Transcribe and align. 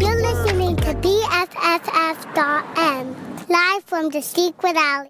You're 0.00 0.20
listening 0.20 0.74
to 0.78 0.92
BFF.FM, 0.94 1.48
live 3.48 3.84
from 3.84 4.08
the 4.10 4.20
Secret 4.20 4.74
Alley. 4.74 5.06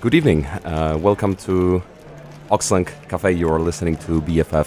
Good 0.00 0.14
evening. 0.14 0.46
Uh, 0.46 0.96
welcome 0.98 1.36
to 1.36 1.82
Auxlang 2.50 2.88
Cafe. 3.10 3.32
You 3.32 3.50
are 3.50 3.60
listening 3.60 3.98
to 3.98 4.22
BFF.FM. 4.22 4.64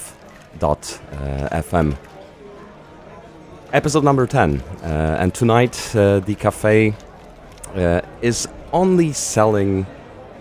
Episode 3.73 4.03
number 4.03 4.27
10. 4.27 4.61
Uh, 4.61 5.17
and 5.19 5.33
tonight, 5.33 5.95
uh, 5.95 6.19
the 6.19 6.35
cafe 6.35 6.93
uh, 7.75 8.01
is 8.21 8.47
only 8.73 9.13
selling, 9.13 9.85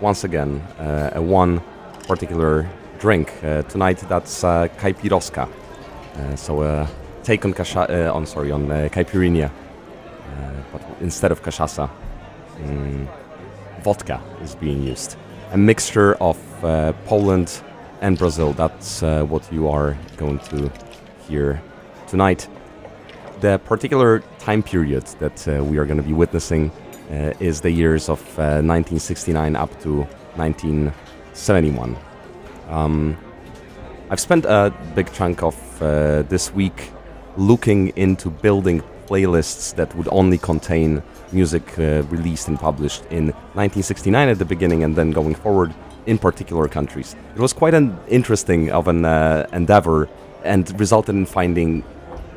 once 0.01 0.23
again, 0.23 0.61
uh, 0.79 1.19
one 1.19 1.61
particular 2.07 2.69
drink. 2.99 3.31
Uh, 3.43 3.61
tonight, 3.63 3.97
that's 4.09 4.43
uh, 4.43 4.67
Caipiroska. 4.77 5.47
Uh, 6.15 6.35
so, 6.35 6.61
uh, 6.61 6.87
take 7.23 7.45
on, 7.45 7.53
kasha- 7.53 8.07
uh, 8.07 8.13
on, 8.13 8.25
sorry, 8.25 8.51
on 8.51 8.69
uh, 8.71 8.89
Caipirinha. 8.91 9.51
But 10.71 10.81
instead 11.01 11.31
of 11.31 11.41
cachaça. 11.41 11.89
Mm, 12.57 13.07
vodka 13.81 14.21
is 14.43 14.55
being 14.55 14.83
used. 14.83 15.15
A 15.51 15.57
mixture 15.57 16.15
of 16.15 16.37
Poland 17.05 17.61
and 18.01 18.17
Brazil. 18.17 18.53
That's 18.53 19.01
what 19.01 19.51
you 19.51 19.67
are 19.69 19.97
going 20.17 20.39
to 20.49 20.71
hear 21.27 21.61
tonight. 22.07 22.47
The 23.39 23.57
particular 23.59 24.21
time 24.37 24.61
period 24.61 25.05
that 25.19 25.47
we 25.63 25.77
are 25.79 25.85
going 25.85 25.97
to 25.97 26.07
be 26.07 26.13
witnessing 26.13 26.71
is 27.09 27.61
the 27.61 27.71
years 27.71 28.09
of 28.09 28.19
uh, 28.37 28.61
1969 28.61 29.55
up 29.55 29.69
to 29.81 30.07
1971. 30.35 31.97
Um, 32.69 33.17
I've 34.09 34.19
spent 34.19 34.45
a 34.45 34.73
big 34.95 35.11
chunk 35.13 35.43
of 35.43 35.55
uh, 35.81 36.23
this 36.23 36.53
week 36.53 36.91
looking 37.37 37.89
into 37.95 38.29
building 38.29 38.81
playlists 39.07 39.75
that 39.75 39.93
would 39.95 40.07
only 40.11 40.37
contain 40.37 41.01
music 41.31 41.77
uh, 41.79 42.03
released 42.09 42.47
and 42.47 42.59
published 42.59 43.03
in 43.09 43.27
1969 43.53 44.29
at 44.29 44.37
the 44.37 44.45
beginning 44.45 44.83
and 44.83 44.95
then 44.95 45.11
going 45.11 45.35
forward 45.35 45.73
in 46.05 46.17
particular 46.17 46.67
countries. 46.67 47.15
It 47.35 47.41
was 47.41 47.53
quite 47.53 47.73
an 47.73 47.97
interesting 48.07 48.71
of 48.71 48.87
an 48.87 49.05
uh, 49.05 49.47
endeavor 49.53 50.09
and 50.43 50.79
resulted 50.79 51.15
in 51.15 51.25
finding 51.25 51.83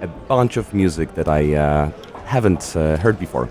a 0.01 0.07
bunch 0.07 0.57
of 0.57 0.75
music 0.75 1.15
that 1.15 1.29
I 1.29 1.55
uh, 1.55 1.91
haven't 2.25 2.77
uh, 2.77 2.97
heard 2.97 3.19
before. 3.19 3.49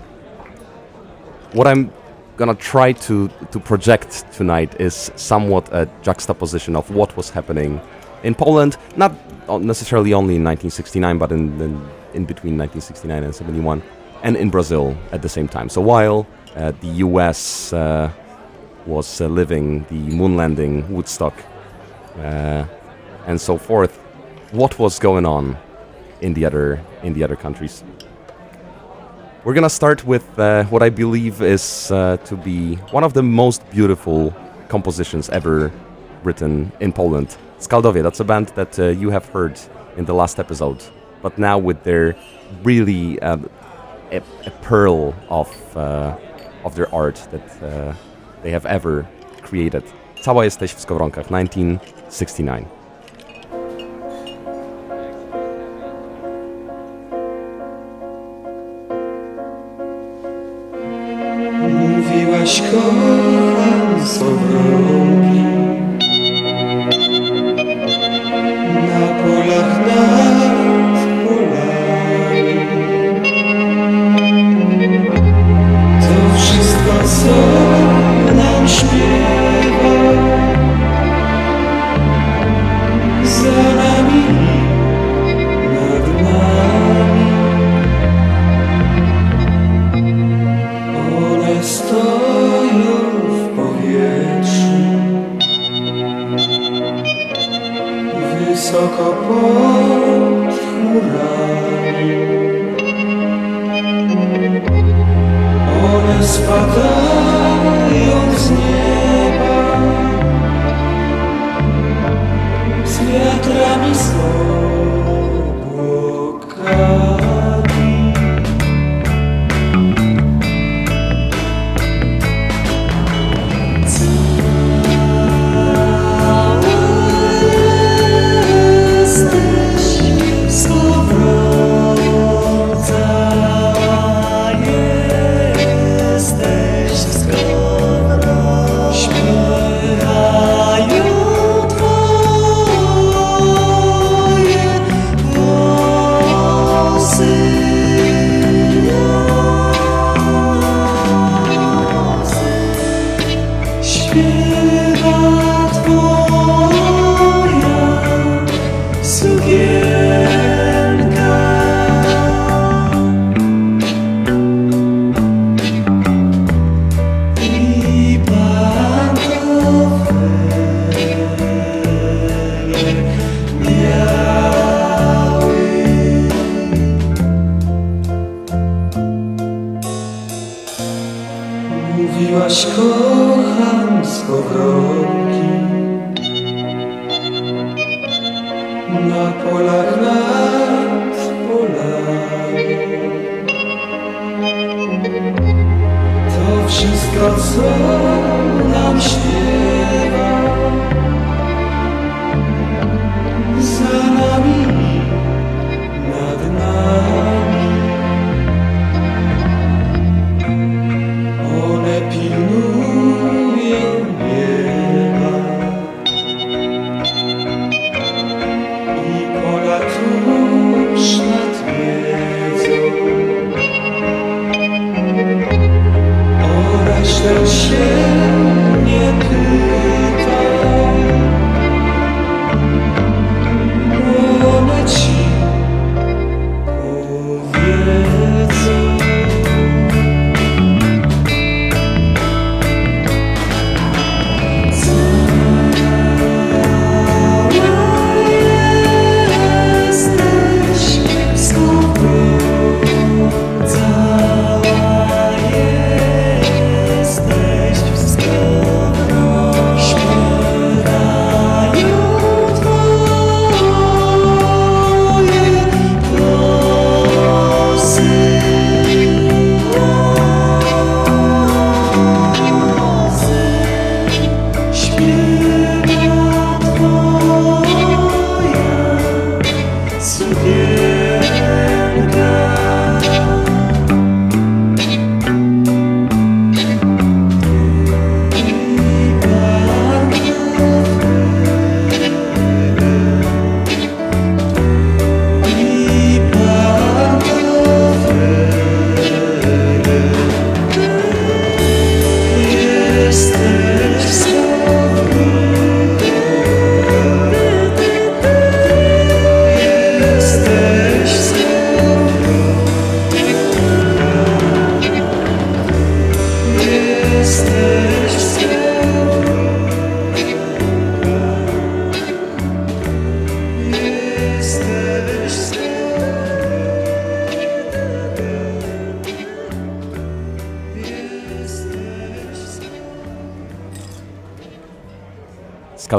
What 1.52 1.66
I'm 1.66 1.92
gonna 2.38 2.54
try 2.54 2.92
to, 2.92 3.28
to 3.50 3.60
project 3.60 4.24
tonight 4.32 4.80
is 4.80 5.12
somewhat 5.16 5.68
a 5.70 5.86
juxtaposition 6.00 6.74
of 6.74 6.90
what 6.90 7.14
was 7.14 7.28
happening 7.28 7.78
in 8.22 8.34
Poland, 8.34 8.78
not 8.96 9.12
necessarily 9.60 10.14
only 10.14 10.36
in 10.36 10.44
1969, 10.44 11.18
but 11.18 11.30
in, 11.30 11.60
in, 11.60 11.88
in 12.14 12.24
between 12.24 12.56
1969 12.56 13.24
and 13.24 13.34
71 13.34 13.82
and 14.22 14.36
in 14.36 14.48
Brazil 14.48 14.96
at 15.10 15.20
the 15.20 15.28
same 15.28 15.46
time. 15.46 15.68
So 15.68 15.82
while 15.82 16.26
uh, 16.56 16.72
the 16.80 16.88
US 17.04 17.74
uh, 17.74 18.10
was 18.86 19.20
uh, 19.20 19.26
living 19.26 19.84
the 19.90 20.00
moon 20.16 20.38
landing, 20.38 20.90
Woodstock, 20.90 21.34
uh, 22.16 22.64
and 23.26 23.38
so 23.38 23.58
forth, 23.58 23.98
what 24.52 24.78
was 24.78 24.98
going 24.98 25.26
on 25.26 25.58
in 26.22 26.32
the 26.32 26.46
other 26.46 26.80
in 27.02 27.12
the 27.12 27.22
other 27.22 27.36
countries? 27.36 27.84
We're 29.44 29.54
gonna 29.54 29.68
start 29.68 30.04
with 30.06 30.38
uh, 30.38 30.62
what 30.66 30.84
I 30.84 30.90
believe 30.90 31.42
is 31.42 31.90
uh, 31.90 32.16
to 32.26 32.36
be 32.36 32.76
one 32.92 33.02
of 33.02 33.12
the 33.12 33.24
most 33.24 33.68
beautiful 33.70 34.32
compositions 34.68 35.28
ever 35.30 35.72
written 36.22 36.70
in 36.78 36.92
Poland. 36.92 37.36
Skaldowie, 37.58 38.04
that's 38.04 38.20
a 38.20 38.24
band 38.24 38.48
that 38.54 38.78
you 38.78 39.10
have 39.10 39.26
heard 39.26 39.58
in 39.96 40.04
the 40.04 40.14
last 40.14 40.38
episode, 40.38 40.80
but 41.22 41.38
now 41.38 41.58
with 41.58 41.82
their 41.82 42.14
really 42.62 43.20
um, 43.20 43.50
a, 44.12 44.18
a 44.46 44.50
pearl 44.62 45.12
of, 45.28 45.76
uh, 45.76 46.16
of 46.64 46.76
their 46.76 46.94
art 46.94 47.16
that 47.32 47.62
uh, 47.62 47.94
they 48.44 48.50
have 48.50 48.64
ever 48.66 49.08
created. 49.42 49.82
Cała 50.24 50.44
jesteś 50.44 50.72
w 50.74 50.80
Skowronkach, 50.80 51.30
1969. 51.30 52.81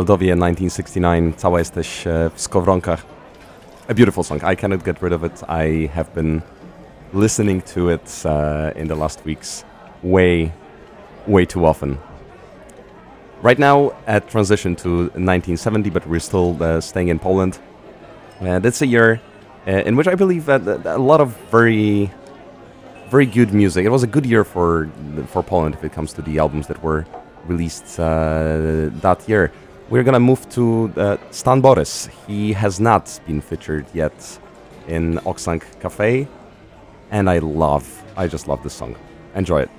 Skaldowie 0.04 0.36
1969, 0.36 1.36
cała 1.36 1.60
jesteś 1.60 2.04
w 2.36 2.42
skowronkach. 2.42 3.06
A 3.90 3.94
beautiful 3.94 4.24
song. 4.24 4.44
I 4.44 4.56
cannot 4.56 4.84
get 4.84 5.02
rid 5.02 5.14
of 5.14 5.24
it. 5.24 5.44
I 5.48 5.90
have 5.96 6.14
been 6.16 6.42
listening 7.14 7.64
to 7.74 7.90
it 7.90 8.24
uh, 8.26 8.82
in 8.82 8.88
the 8.88 8.96
last 8.96 9.26
weeks 9.26 9.66
way, 10.04 10.52
way 11.28 11.48
too 11.48 11.66
often. 11.66 11.98
Right 13.44 13.60
now, 13.60 13.92
at 14.06 14.28
transition 14.28 14.76
to 14.76 14.90
1970, 14.90 15.90
but 15.90 16.06
we're 16.08 16.20
still 16.20 16.58
uh, 16.62 16.82
staying 16.82 17.10
in 17.10 17.20
Poland. 17.20 17.60
Uh, 18.42 18.60
that's 18.60 18.82
a 18.82 18.88
year 18.88 19.22
uh, 19.68 19.88
in 19.88 19.96
which 19.96 20.08
I 20.08 20.16
believe 20.16 20.46
that, 20.46 20.66
that 20.66 20.86
a 20.86 20.98
lot 20.98 21.22
of 21.22 21.38
very, 21.52 22.12
very 23.10 23.26
good 23.26 23.54
music. 23.54 23.86
It 23.86 23.90
was 23.92 24.04
a 24.04 24.08
good 24.08 24.26
year 24.26 24.44
for 24.44 24.90
for 25.28 25.44
Poland 25.44 25.76
if 25.76 25.84
it 25.84 25.94
comes 25.96 26.14
to 26.14 26.22
the 26.22 26.40
albums 26.40 26.68
that 26.68 26.84
were 26.84 27.06
released 27.48 28.00
uh, 28.00 28.90
that 29.02 29.30
year. 29.30 29.52
We're 29.90 30.04
gonna 30.04 30.20
move 30.20 30.50
to 30.52 30.92
uh, 30.96 31.18
Stan 31.32 31.62
Borys. 31.62 32.10
He 32.26 32.54
has 32.54 32.80
not 32.80 33.20
been 33.28 33.42
featured 33.42 33.86
yet 33.94 34.40
in 34.88 35.16
Auxlang 35.26 35.62
Cafe, 35.82 36.28
and 37.12 37.30
I 37.30 37.40
love, 37.40 37.86
I 38.16 38.28
just 38.28 38.48
love 38.48 38.64
this 38.64 38.74
song. 38.74 38.96
Enjoy 39.36 39.62
it. 39.62 39.70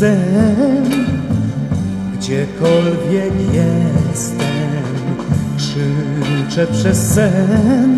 Sen, 0.00 0.84
gdziekolwiek 2.14 3.32
jestem. 3.52 4.80
Krzyczę 5.56 6.66
przez 6.72 7.14
sen, 7.14 7.96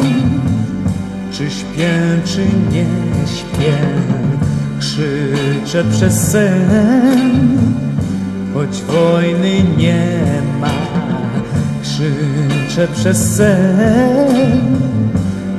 czy 1.33 1.51
śpię, 1.51 1.93
czy 2.25 2.47
nie 2.73 2.87
śpię. 3.27 3.79
Krzyczę 4.81 5.85
przez 5.91 6.31
sen, 6.31 7.59
choć 8.55 8.83
wojny 8.83 9.63
nie 9.77 10.19
ma. 10.61 10.73
Krzyczę 11.83 12.89
przez 12.89 13.37
sen, 13.37 14.61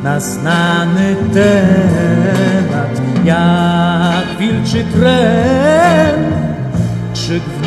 na 0.03 0.19
znany 0.19 1.15
temat, 1.33 3.01
jak 3.25 4.39
wilczy 4.39 4.83
tren. 4.83 6.12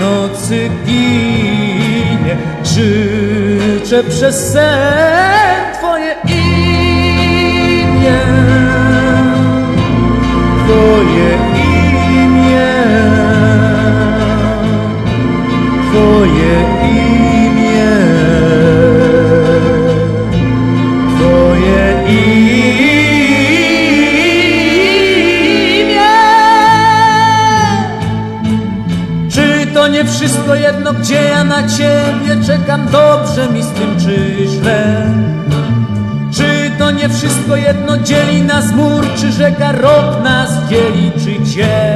Nocy 0.01 0.71
ginie, 0.87 2.37
krzyczę 2.65 4.05
przez 4.05 4.53
sen 4.53 5.75
Twoje 5.75 6.15
imię, 6.25 8.19
Twoje 10.65 11.29
imię, 11.29 11.46
wszystko 30.47 30.55
jedno, 30.55 30.93
gdzie 30.93 31.23
ja 31.23 31.45
na 31.45 31.69
ciebie 31.69 32.45
czekam? 32.47 32.89
Dobrze 32.93 33.49
mi 33.49 33.63
z 33.63 33.69
tym, 33.69 34.01
czy 34.01 34.47
źle? 34.49 35.11
Czy 36.33 36.71
to 36.79 36.91
nie 36.91 37.09
wszystko 37.09 37.57
jedno, 37.57 37.99
dzieli 37.99 38.43
nas 38.43 38.73
mur, 38.73 39.07
czy 39.17 39.33
rzeka 39.33 39.73
rok 39.73 40.23
nas 40.25 40.51
dzieli, 40.69 41.13
czy 41.25 41.31
gdzie? 41.33 41.96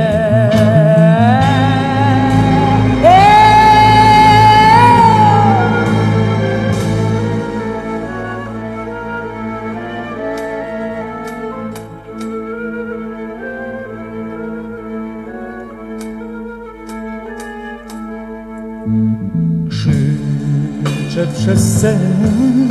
Sen, 21.80 22.68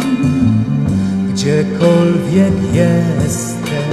gdziekolwiek 1.29 2.53
jestem. 2.73 3.89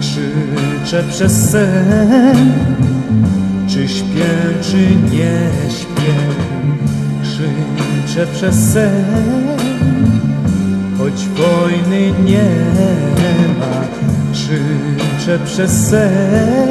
Krzyczę 0.00 1.04
przez 1.10 1.50
sen, 1.50 2.52
czy 3.68 3.88
śpię, 3.88 4.30
czy 4.62 4.76
nie 5.12 5.38
śpię. 5.70 6.14
Krzyczę 7.22 8.26
przez 8.34 8.72
sen, 8.72 9.04
choć 10.98 11.28
wojny 11.28 12.12
nie 12.24 12.50
ma. 13.58 13.84
Krzyczę 14.32 15.38
przez 15.44 15.88
sen, 15.88 16.68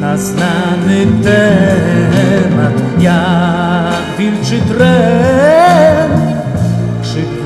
na 0.00 0.16
znany 0.16 1.06
temat 1.22 2.74
jak 3.00 4.18
wilczy 4.18 4.60
tren 4.68 5.42
krzyk 5.42 5.58
w 5.58 5.61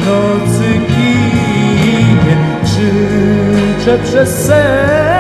nocy 0.07 0.81
ginie, 0.89 2.37
krzyczę 2.65 3.99
przez 4.05 4.47
sen. 4.47 5.16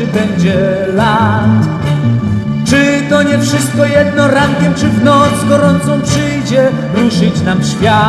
ile 0.00 0.06
przybędzie 0.06 0.86
lat? 0.94 1.68
Czy 2.66 3.02
to 3.10 3.22
nie 3.22 3.38
wszystko 3.38 3.84
jedno, 3.84 4.28
rankiem 4.28 4.74
czy 4.74 4.88
w 4.88 5.04
noc 5.04 5.44
gorącą 5.48 6.02
przyjdzie 6.02 6.68
ruszyć 6.94 7.42
nam 7.42 7.64
świat? 7.64 8.00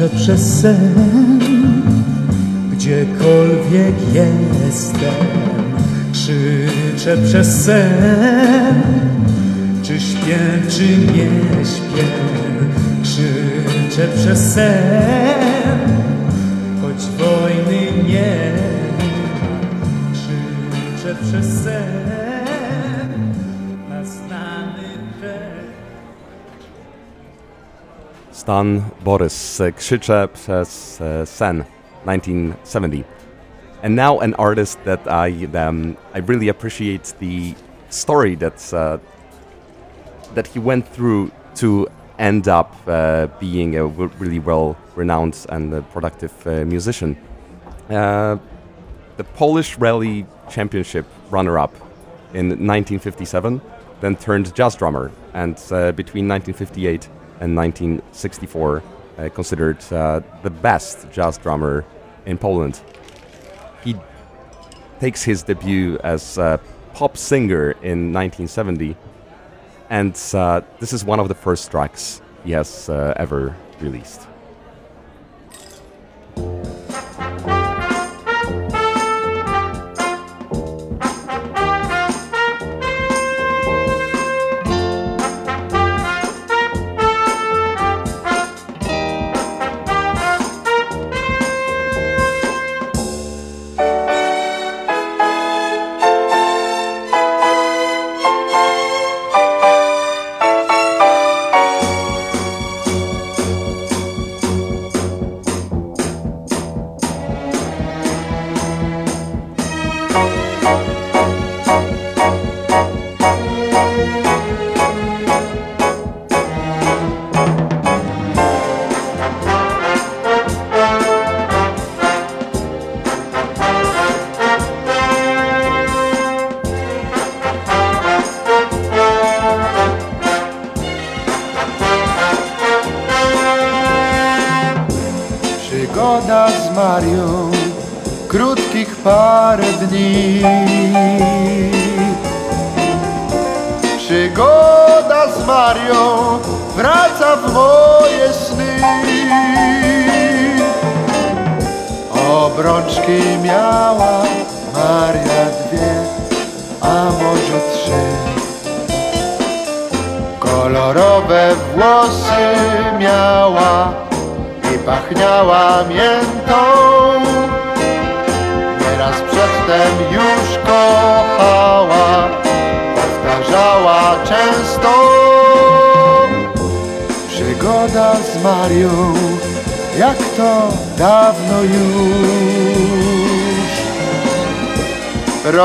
Krzyczę 0.00 0.16
przez 0.16 0.60
sen, 0.60 1.38
gdziekolwiek 2.72 3.94
jestem. 4.12 5.26
Krzyczę 6.12 7.16
przez 7.24 7.64
sen, 7.64 8.82
czy 9.82 10.00
śpię, 10.00 10.38
czy 10.68 10.82
nie 10.82 11.64
śpię. 11.64 12.04
Krzyczę 13.02 14.08
przez 14.16 14.54
sen, 14.54 15.80
choć 16.82 17.06
wojny 17.18 18.08
nie. 18.08 18.52
Krzyczę 20.12 21.14
przez 21.22 21.62
sen, 21.64 22.29
Stan 28.40 28.82
Borys 29.04 29.60
e, 29.60 29.72
krzycze 29.72 30.28
przez 30.28 31.00
e, 31.00 31.26
sen 31.26 31.64
1970 32.04 33.04
and 33.82 33.96
now 33.96 34.18
an 34.20 34.34
artist 34.34 34.78
that 34.84 35.00
I 35.06 35.46
um, 35.54 35.96
I 36.14 36.20
really 36.20 36.48
appreciate 36.48 37.14
the 37.18 37.54
story 37.90 38.36
that's 38.36 38.72
uh, 38.72 38.98
that 40.34 40.46
he 40.46 40.58
went 40.58 40.88
through 40.88 41.30
to 41.56 41.86
end 42.18 42.48
up 42.48 42.74
uh, 42.86 43.26
being 43.40 43.76
a 43.76 43.86
really 44.20 44.38
well 44.38 44.76
renowned 44.96 45.46
and 45.48 45.74
uh, 45.74 45.80
productive 45.92 46.46
musician. 46.66 47.16
Uh, 47.90 48.36
the 49.16 49.24
Polish 49.24 49.78
Rally 49.78 50.26
Championship 50.48 51.06
runner 51.30 51.58
up 51.58 51.74
in 52.34 52.48
1957, 52.48 53.60
then 54.00 54.16
turned 54.16 54.54
jazz 54.54 54.76
drummer, 54.76 55.10
and 55.34 55.56
uh, 55.70 55.92
between 55.92 56.28
1958 56.28 57.08
and 57.40 57.56
1964, 57.56 58.82
uh, 59.18 59.28
considered 59.30 59.78
uh, 59.92 60.20
the 60.42 60.50
best 60.50 61.10
jazz 61.10 61.38
drummer 61.38 61.84
in 62.26 62.38
Poland. 62.38 62.80
He 63.84 63.96
takes 65.00 65.22
his 65.22 65.42
debut 65.42 65.98
as 66.04 66.38
a 66.38 66.60
pop 66.94 67.16
singer 67.16 67.72
in 67.82 68.12
1970, 68.12 68.96
and 69.88 70.14
uh, 70.34 70.60
this 70.78 70.92
is 70.92 71.04
one 71.04 71.18
of 71.18 71.28
the 71.28 71.34
first 71.34 71.70
tracks 71.70 72.20
he 72.44 72.52
has 72.52 72.88
uh, 72.88 73.14
ever 73.16 73.56
released. 73.80 74.29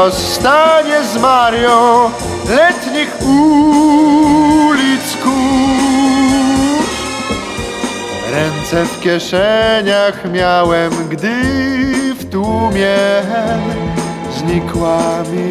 Rozstanie 0.06 1.04
z 1.14 1.18
Marią 1.18 2.10
letnich 2.50 3.22
ulic 3.22 5.18
kurz. 5.24 6.96
Ręce 8.32 8.86
w 8.86 9.00
kieszeniach 9.02 10.32
miałem, 10.32 10.92
gdy 11.10 11.42
w 12.20 12.30
tłumie 12.32 12.96
znikła 14.38 15.24
mi 15.32 15.50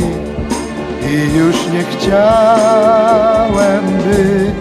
i 1.11 1.39
już 1.39 1.57
nie 1.67 1.85
chciałem, 1.93 3.85
by 4.05 4.53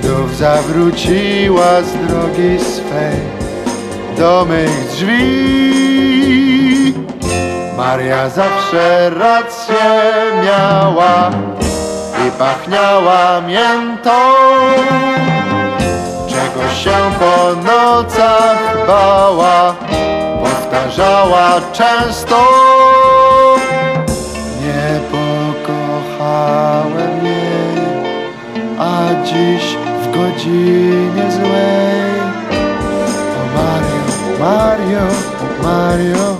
znów 0.00 0.36
zawróciła 0.36 1.82
z 1.82 1.92
drogi 1.92 2.58
swej 2.64 3.20
do 4.18 4.46
mych 4.48 4.86
drzwi. 4.90 5.71
Maria 7.82 8.28
zawsze 8.28 9.10
rację 9.10 9.84
miała 10.44 11.30
i 12.26 12.30
pachniała 12.38 13.40
miętą 13.40 14.10
czego 16.28 16.68
się 16.74 16.96
po 17.20 17.54
nocach 17.72 18.86
bała, 18.86 19.74
powtarzała 20.44 21.60
często. 21.72 22.44
Nie 24.60 25.00
pokochałem 25.10 26.46
jej, 27.24 27.80
a 28.78 29.24
dziś 29.24 29.76
w 30.02 30.16
godzinie 30.16 31.32
złej. 31.32 32.20
O 33.38 33.42
Mario, 34.40 35.06
Mario, 35.62 36.31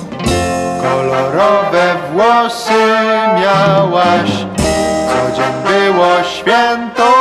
było 5.93 6.25
święto. 6.25 7.13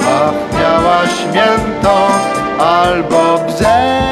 Ach, 0.00 0.60
miała 0.60 1.06
święto 1.06 2.08
albo 2.58 3.38
bzę. 3.46 4.02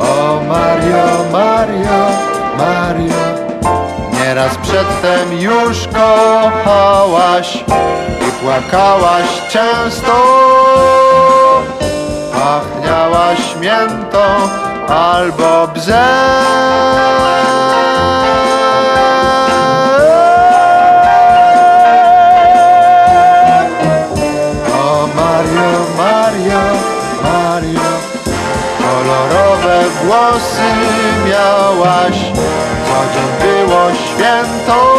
O 0.00 0.40
Mario, 0.48 1.24
Mario, 1.32 2.00
Mario, 2.58 3.24
nieraz 4.12 4.56
przedtem 4.56 5.40
już 5.40 5.88
kochałaś 5.88 7.64
i 8.28 8.44
płakałaś 8.44 9.26
często 9.50 10.97
zaśmięto 13.28 14.24
albo 14.88 15.68
bze. 15.74 16.04
O 24.72 25.06
Mario, 25.16 25.70
Mario, 25.98 26.62
Mario, 27.22 27.90
kolorowe 28.78 29.84
włosy 30.02 30.70
miałaś, 31.26 32.16
co 32.86 32.98
dzień 33.14 33.30
było 33.40 33.90
święto. 33.94 34.98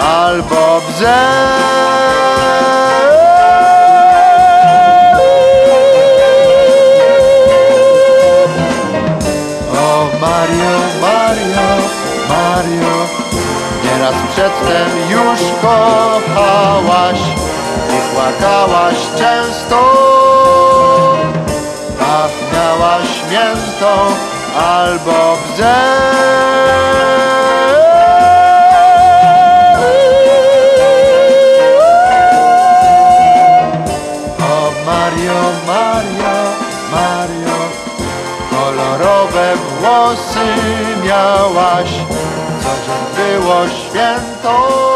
Albo 0.00 0.80
bzem 0.88 2.07
przedtem 14.58 15.10
już 15.10 15.40
kochałaś 15.62 17.18
I 17.90 18.14
płakałaś 18.14 18.96
często. 19.18 19.94
Pachniałaś 21.98 23.08
miętą 23.30 24.14
albo 24.56 25.36
bze 25.54 25.74
O 34.40 34.70
Mario, 34.86 35.40
Mario, 35.66 36.36
Mario 36.92 37.58
Kolorowe 38.50 39.54
włosy 39.80 40.46
miałaś 41.04 41.90
było 43.18 43.68
święto 43.68 44.87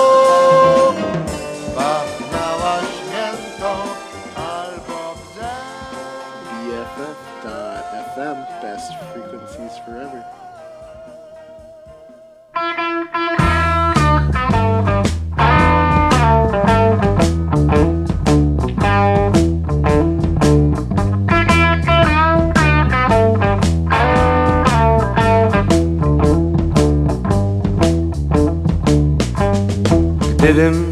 Dedim 30.53 30.92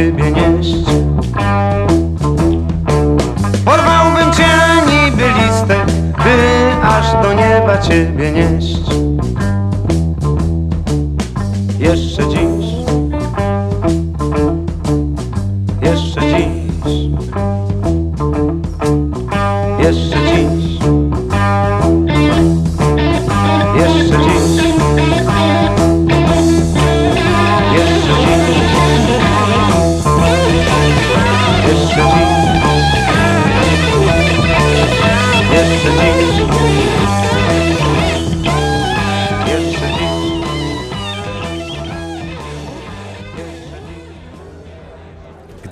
ciebie 0.00 0.30
nieść. 0.32 0.74
Porwałbym 3.64 4.32
cię 4.32 4.48
niby 4.86 5.22
listę, 5.22 5.76
by 6.24 6.86
aż 6.86 7.22
do 7.22 7.32
nieba 7.32 7.78
ciebie 7.78 8.32
nieść. 8.32 9.09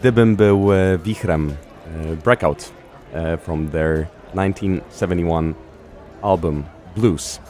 Gdybym 0.08 0.36
był 0.36 0.68
wichrem, 1.04 1.52
Breakout 2.24 2.72
from 3.42 3.68
their 3.68 4.06
1971 4.34 5.54
album 6.22 6.64
Blues. 6.96 7.40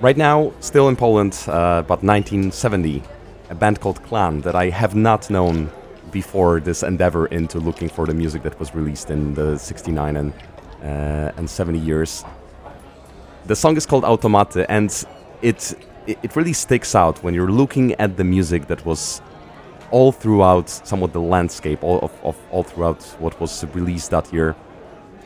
Right 0.00 0.16
now, 0.16 0.52
still 0.60 0.88
in 0.88 0.96
Poland, 0.96 1.34
uh, 1.48 1.82
but 1.82 2.04
1970, 2.04 3.02
a 3.50 3.54
band 3.54 3.80
called 3.80 4.00
Klan 4.02 4.40
that 4.42 4.54
I 4.54 4.70
have 4.70 4.94
not 4.94 5.28
known 5.28 5.68
before 6.12 6.60
this 6.60 6.84
endeavor 6.84 7.26
into 7.26 7.58
looking 7.58 7.88
for 7.88 8.06
the 8.06 8.14
music 8.14 8.42
that 8.44 8.60
was 8.60 8.72
released 8.72 9.10
in 9.10 9.34
the 9.34 9.58
69 9.58 10.16
and 10.16 10.32
uh, 10.84 11.32
and 11.36 11.50
70 11.50 11.80
years. 11.80 12.24
The 13.46 13.56
song 13.56 13.76
is 13.76 13.86
called 13.86 14.04
Automaty, 14.04 14.66
and 14.68 15.04
it 15.42 15.74
it 16.06 16.36
really 16.36 16.52
sticks 16.52 16.94
out 16.94 17.24
when 17.24 17.34
you're 17.34 17.52
looking 17.52 17.94
at 17.94 18.16
the 18.16 18.24
music 18.24 18.68
that 18.68 18.86
was 18.86 19.20
all 19.90 20.12
throughout 20.12 20.68
somewhat 20.68 21.12
the 21.12 21.20
landscape, 21.20 21.82
all 21.82 21.98
of, 22.00 22.12
of 22.24 22.36
all 22.50 22.62
throughout 22.62 23.02
what 23.18 23.38
was 23.40 23.64
released 23.74 24.10
that 24.10 24.32
year. 24.32 24.54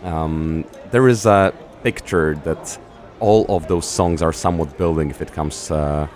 Um, 0.03 0.65
there 0.91 1.09
is 1.09 1.27
a 1.27 1.53
picture 1.83 2.35
that 2.45 2.79
all 3.21 3.47
of 3.49 3.69
those 3.69 3.87
songs 3.87 4.23
are 4.23 4.33
somewhat 4.33 4.77
building 4.77 5.11
if 5.11 5.23
it 5.23 5.33
comes 5.33 5.71
uh, 5.71 6.07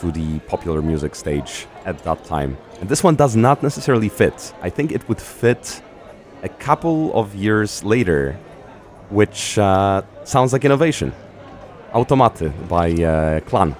to 0.00 0.12
the 0.12 0.38
popular 0.40 0.82
music 0.82 1.14
stage 1.14 1.66
at 1.84 1.98
that 2.04 2.24
time. 2.24 2.56
And 2.80 2.88
this 2.88 3.02
one 3.02 3.16
does 3.16 3.36
not 3.36 3.62
necessarily 3.62 4.08
fit. 4.08 4.52
I 4.62 4.70
think 4.70 4.92
it 4.92 5.08
would 5.08 5.20
fit 5.20 5.82
a 6.42 6.48
couple 6.48 7.12
of 7.14 7.34
years 7.34 7.82
later, 7.82 8.36
which 9.10 9.58
uh, 9.58 10.02
sounds 10.24 10.52
like 10.52 10.64
innovation. 10.64 11.12
Automaty 11.92 12.52
by 12.68 12.90
uh, 12.92 13.40
Klan. 13.40 13.74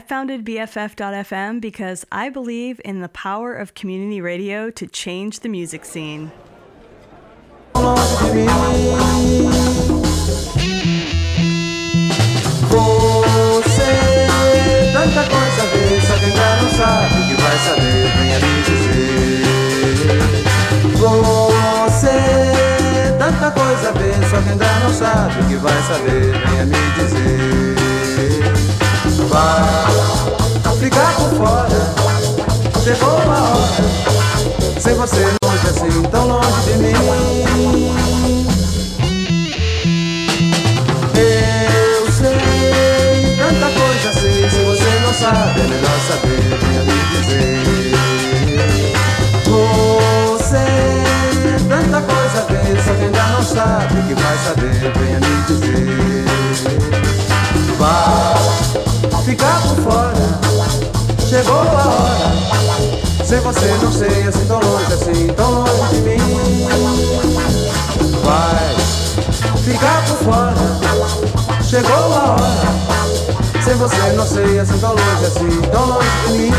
I 0.00 0.02
founded 0.02 0.46
BFF.FM 0.46 1.60
because 1.60 2.06
I 2.10 2.30
believe 2.30 2.80
in 2.86 3.02
the 3.02 3.08
power 3.10 3.52
of 3.52 3.74
community 3.74 4.22
radio 4.22 4.70
to 4.70 4.86
change 4.86 5.40
the 5.40 5.50
music 5.50 5.84
scene. 5.84 6.32
Tanta 7.74 7.90
coisa 15.28 15.66
coisa 23.50 23.92
vê, 23.92 24.28
só 24.30 24.40
quem 24.40 24.56
não 24.82 24.94
sabe 24.94 25.44
que 25.46 25.56
vai 25.56 25.82
saber, 25.82 26.32
venha 26.46 26.64
me 26.64 26.76
dizer. 26.94 28.49
Vai 29.30 30.76
ficar 30.80 31.14
por 31.14 31.30
fora, 31.36 31.80
chegou 32.82 33.10
a 33.10 33.14
hora, 33.14 34.80
sem 34.80 34.94
você 34.96 35.24
longe 35.44 35.68
assim, 35.68 36.02
tão 36.10 36.26
longe. 36.26 36.60
de 36.64 36.69
chegou 61.42 61.56
a 61.56 61.62
hora, 61.62 63.24
sem 63.24 63.40
você 63.40 63.66
não 63.82 63.90
sei, 63.90 64.28
assim 64.28 64.44
tão 64.46 64.60
longe, 64.60 64.92
assim 64.92 65.26
tão 65.28 65.50
longe 65.50 65.94
de 65.94 66.00
mim. 66.02 66.18
Vai 68.22 68.74
ficar 69.64 70.04
por 70.06 70.16
fora, 70.18 70.54
chegou 71.62 71.94
a 71.94 72.32
hora. 72.32 72.70
Sem 73.64 73.74
você 73.74 74.12
não 74.16 74.26
sei, 74.26 74.58
assim 74.58 74.78
tão 74.78 74.90
longe, 74.90 75.26
assim 75.26 75.60
tão 75.70 75.86
longe 75.86 76.10
de 76.26 76.32
mim, 76.32 76.50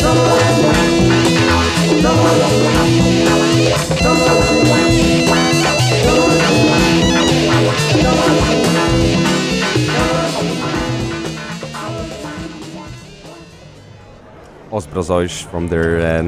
tão 0.00 0.14
longe 0.14 0.54
de 0.54 0.88
mim, 0.88 0.93
Os 14.74 14.86
Brazões 14.86 15.42
from 15.42 15.68
their 15.68 16.00
uh, 16.00 16.20
uh, 16.20 16.24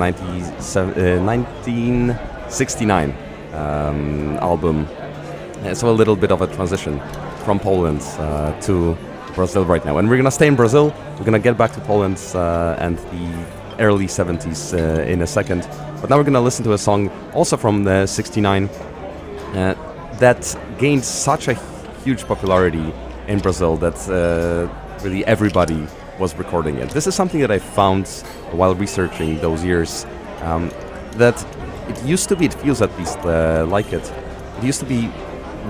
1969 1.20 3.14
um, 3.52 4.38
album. 4.40 4.86
So 5.74 5.90
a 5.90 5.92
little 5.92 6.14
bit 6.16 6.30
of 6.30 6.40
a 6.42 6.46
transition 6.46 7.00
from 7.44 7.58
Poland 7.58 8.02
uh, 8.18 8.52
to 8.62 8.96
Brazil 9.34 9.64
right 9.64 9.84
now. 9.84 9.98
And 9.98 10.08
we're 10.08 10.16
going 10.16 10.24
to 10.24 10.30
stay 10.30 10.46
in 10.46 10.54
Brazil. 10.54 10.94
We're 11.18 11.24
going 11.24 11.32
to 11.32 11.38
get 11.40 11.58
back 11.58 11.72
to 11.72 11.80
Poland 11.80 12.18
uh, 12.34 12.76
and 12.78 12.96
the 12.98 13.65
early 13.78 14.06
70s 14.06 14.72
uh, 14.72 15.02
in 15.02 15.22
a 15.22 15.26
second. 15.26 15.68
But 16.00 16.10
now 16.10 16.16
we're 16.16 16.24
gonna 16.24 16.40
listen 16.40 16.64
to 16.64 16.72
a 16.72 16.78
song 16.78 17.10
also 17.32 17.56
from 17.56 17.84
the 17.84 18.06
69 18.06 18.64
uh, 18.64 19.74
that 20.18 20.56
gained 20.78 21.04
such 21.04 21.48
a 21.48 21.54
huge 22.04 22.26
popularity 22.26 22.92
in 23.28 23.38
Brazil 23.40 23.76
that 23.76 23.96
uh, 24.08 25.02
really 25.02 25.24
everybody 25.26 25.86
was 26.18 26.34
recording 26.36 26.78
it. 26.78 26.90
This 26.90 27.06
is 27.06 27.14
something 27.14 27.40
that 27.40 27.50
I 27.50 27.58
found 27.58 28.08
while 28.52 28.74
researching 28.74 29.38
those 29.40 29.64
years. 29.64 30.06
Um, 30.42 30.70
that 31.12 31.44
it 31.88 32.02
used 32.04 32.28
to 32.28 32.36
be, 32.36 32.46
it 32.46 32.54
feels 32.54 32.82
at 32.82 32.96
least 32.98 33.18
uh, 33.18 33.66
like 33.68 33.92
it, 33.92 34.12
it 34.58 34.64
used 34.64 34.80
to 34.80 34.86
be 34.86 35.10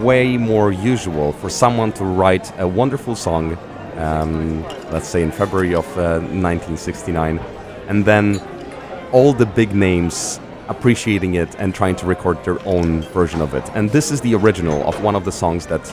way 0.00 0.36
more 0.36 0.72
usual 0.72 1.32
for 1.32 1.48
someone 1.48 1.92
to 1.92 2.04
write 2.04 2.52
a 2.58 2.68
wonderful 2.68 3.16
song, 3.16 3.56
um, 3.96 4.62
let's 4.90 5.08
say 5.08 5.22
in 5.22 5.32
February 5.32 5.74
of 5.74 5.86
uh, 5.96 6.20
1969, 6.20 7.40
and 7.88 8.04
then 8.04 8.40
all 9.12 9.32
the 9.32 9.46
big 9.46 9.74
names 9.74 10.40
appreciating 10.68 11.34
it 11.34 11.54
and 11.58 11.74
trying 11.74 11.96
to 11.96 12.06
record 12.06 12.42
their 12.44 12.58
own 12.66 13.02
version 13.02 13.40
of 13.40 13.54
it. 13.54 13.64
And 13.74 13.90
this 13.90 14.10
is 14.10 14.20
the 14.20 14.34
original 14.34 14.82
of 14.86 15.02
one 15.02 15.14
of 15.14 15.24
the 15.24 15.32
songs 15.32 15.66
that 15.66 15.86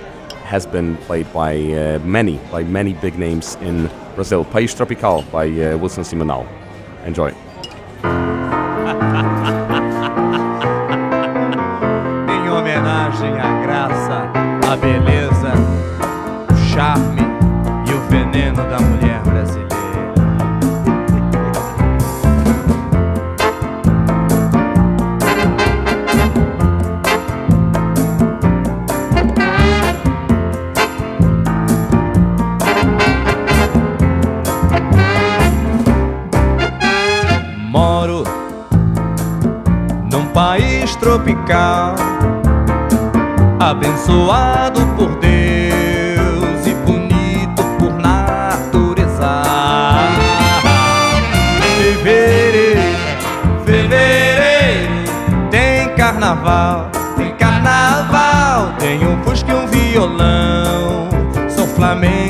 has 0.43 0.65
been 0.65 0.97
played 0.97 1.31
by 1.31 1.55
uh, 1.55 1.99
many, 1.99 2.37
by 2.51 2.63
many 2.63 2.93
big 2.93 3.17
names 3.17 3.55
in 3.61 3.89
Brazil. 4.15 4.43
País 4.45 4.75
Tropical 4.75 5.23
by 5.31 5.45
uh, 5.47 5.77
Wilson 5.77 6.03
Simonal. 6.03 6.47
Enjoy. 7.05 7.33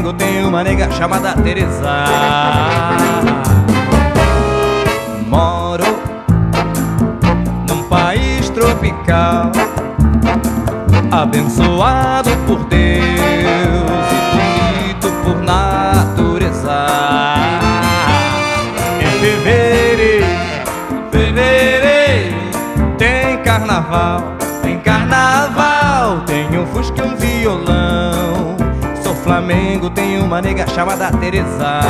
Flamengo, 0.04 0.14
tem 0.14 0.44
uma 0.46 0.64
nega 0.64 0.92
chamada 0.92 1.34
Teresa. 1.42 2.06
Moro 5.28 5.86
num 7.70 7.84
país 7.84 8.50
tropical, 8.50 9.52
abençoado 11.10 12.30
por 12.46 12.66
Deus 12.66 12.84
e 14.12 14.20
bonito 14.36 15.10
por 15.24 15.42
natureza. 15.42 16.86
Em 19.00 19.20
fevereiro, 19.20 20.26
fevereiro, 21.12 22.36
tem 22.98 23.38
carnaval, 23.38 24.33
uma 30.34 30.42
nega 30.42 30.66
chamada 30.68 31.12
Teresa. 31.12 31.82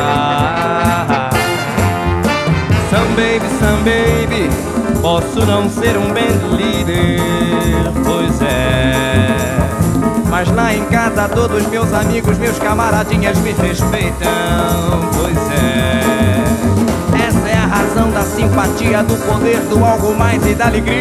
Some 2.89 3.15
baby, 3.15 3.47
some 3.57 3.81
baby, 3.85 4.49
posso 5.01 5.45
não 5.45 5.69
ser 5.69 5.95
um 5.97 6.09
band 6.09 6.53
leader, 6.57 7.21
pois 8.03 8.41
é. 8.41 9.29
Mas 10.29 10.51
lá 10.51 10.73
em 10.73 10.83
casa 10.87 11.29
todos 11.29 11.65
meus 11.67 11.93
amigos, 11.93 12.37
meus 12.37 12.59
camaradinhas 12.59 13.37
me 13.37 13.53
respeitam, 13.53 14.27
pois 15.15 15.37
é. 15.37 16.01
Essa 17.25 17.47
é 17.47 17.55
a 17.55 17.65
razão 17.65 18.11
da 18.11 18.23
simpatia, 18.23 19.03
do 19.03 19.15
poder, 19.25 19.61
do 19.69 19.85
algo 19.85 20.13
mais 20.13 20.45
e 20.45 20.53
da 20.53 20.65
alegria. 20.65 20.91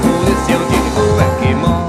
Por 0.00 0.32
isso 0.32 0.50
eu 0.50 0.60
digo 0.70 1.20
é 1.20 1.46
que 1.46 1.54
num 1.54 1.81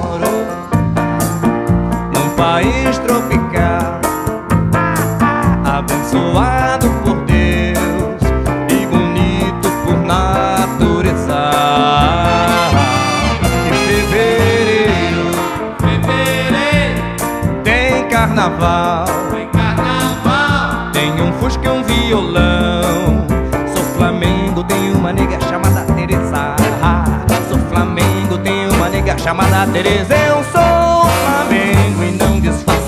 país 2.43 2.97
tropical, 2.97 4.01
abençoado 5.63 6.89
por 7.05 7.15
Deus 7.23 8.21
e 8.69 8.85
bonito 8.85 9.69
por 9.85 9.95
natureza. 10.05 11.39
Em 13.65 13.73
fevereiro, 13.87 15.31
fevereiro 15.79 17.01
tem 17.63 18.09
carnaval, 18.09 19.05
tem 19.31 19.47
carnaval, 19.47 20.91
tem 20.91 21.21
um 21.21 21.31
fusca 21.39 21.65
e 21.65 21.69
um 21.69 21.81
violão. 21.83 23.25
Sou 23.73 23.85
Flamengo, 23.95 24.65
tem 24.65 24.91
uma 24.91 25.13
nega 25.13 25.39
chamada 25.47 25.85
Teresa. 25.93 26.57
Sou 27.47 27.59
Flamengo, 27.69 28.37
tem 28.39 28.67
uma 28.67 28.89
nega 28.89 29.17
chamada 29.17 29.65
Teresa. 29.71 30.13
Eu 30.13 30.43
sou 30.51 30.72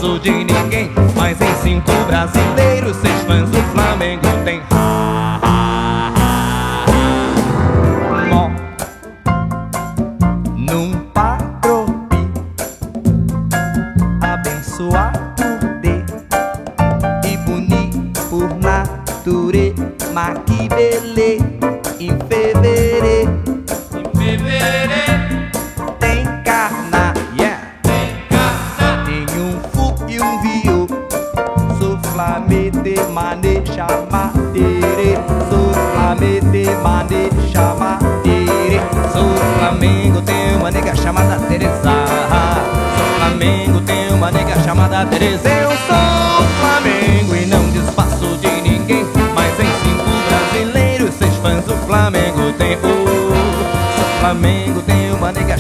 desfaço 0.06 0.20
de 0.20 0.32
ninguém. 0.32 0.92
Mas 1.16 1.40
em 1.42 1.56
cinco 1.64 1.92
brasileiros, 2.08 2.96
seis 2.98 3.25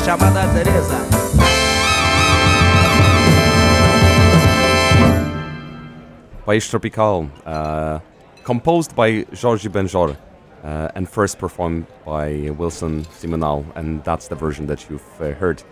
chamada 0.06 0.46
Teresa. 0.54 1.00
País 6.46 6.70
Tropical, 6.70 7.28
uh, 7.44 8.00
composed 8.44 8.96
by 8.96 9.26
Jorge 9.42 9.68
Benjor 9.68 10.16
uh, 10.64 10.90
and 10.94 11.10
first 11.10 11.40
performed 11.40 11.88
by 12.06 12.52
Wilson 12.52 13.04
Simonal, 13.06 13.66
and 13.76 14.04
that's 14.04 14.28
the 14.28 14.36
version 14.36 14.68
that 14.68 14.88
you've 14.88 15.22
uh, 15.22 15.32
heard. 15.32 15.64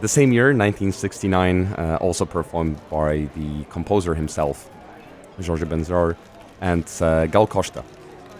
The 0.00 0.08
same 0.08 0.32
year, 0.32 0.46
1969, 0.46 1.66
uh, 1.66 1.98
also 2.00 2.24
performed 2.24 2.80
by 2.90 3.28
the 3.36 3.64
composer 3.70 4.16
himself, 4.16 4.68
Jorge 5.40 5.64
Benjor, 5.66 6.16
and 6.60 6.84
uh, 7.00 7.26
Gal 7.26 7.46
Costa. 7.46 7.84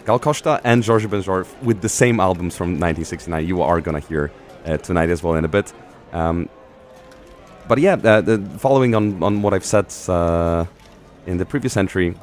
Gal 0.05 0.19
Costa 0.19 0.59
and 0.65 0.85
Jorge 0.85 1.07
Benjor 1.07 1.47
with 1.63 1.79
the 1.79 1.89
same 1.89 2.19
albums 2.19 2.57
from 2.57 2.71
1969. 2.71 3.47
You 3.47 3.61
are 3.61 3.79
gonna 3.79 4.01
hear 4.01 4.31
tonight 4.75 5.09
as 5.09 5.23
well 5.23 5.35
in 5.35 5.45
a 5.45 5.47
bit. 5.47 5.71
Um, 6.11 6.49
but 7.67 7.79
yeah, 7.79 7.93
uh, 7.93 8.21
the, 8.21 8.37
following 8.57 8.95
on, 8.95 9.21
on 9.21 9.41
what 9.41 9.53
I've 9.53 9.65
said 9.65 9.93
uh, 10.09 10.65
in 11.25 11.37
the 11.37 11.45
previous 11.45 11.75
entry, 11.77 12.15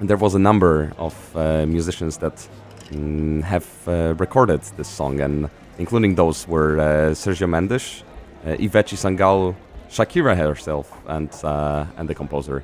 there 0.00 0.16
was 0.16 0.34
a 0.34 0.38
number 0.38 0.92
of 0.98 1.14
uh, 1.36 1.64
musicians 1.66 2.18
that 2.18 2.46
mm, 2.90 3.42
have 3.42 3.66
uh, 3.88 4.14
recorded 4.18 4.60
this 4.76 4.88
song, 4.88 5.20
and 5.20 5.48
including 5.78 6.14
those 6.14 6.46
were 6.46 6.78
uh, 6.78 6.84
Sergio 7.14 7.48
Mendes, 7.48 8.02
uh, 8.44 8.50
Ivete 8.50 8.96
Sangalo, 8.96 9.54
Shakira 9.88 10.36
herself, 10.36 10.92
and 11.06 11.30
uh, 11.42 11.86
and 11.96 12.08
the 12.08 12.14
composer, 12.14 12.62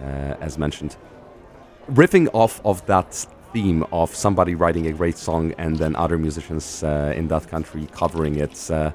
uh, 0.00 0.34
as 0.40 0.58
mentioned. 0.58 0.96
Riffing 1.90 2.28
off 2.32 2.60
of 2.64 2.84
that 2.86 3.26
theme 3.52 3.84
of 3.92 4.14
somebody 4.14 4.54
writing 4.54 4.86
a 4.86 4.92
great 4.92 5.16
song 5.16 5.52
and 5.58 5.76
then 5.78 5.96
other 5.96 6.18
musicians 6.18 6.82
uh, 6.82 7.12
in 7.16 7.28
that 7.28 7.48
country 7.48 7.86
covering 7.92 8.36
it 8.36 8.70
uh, 8.70 8.90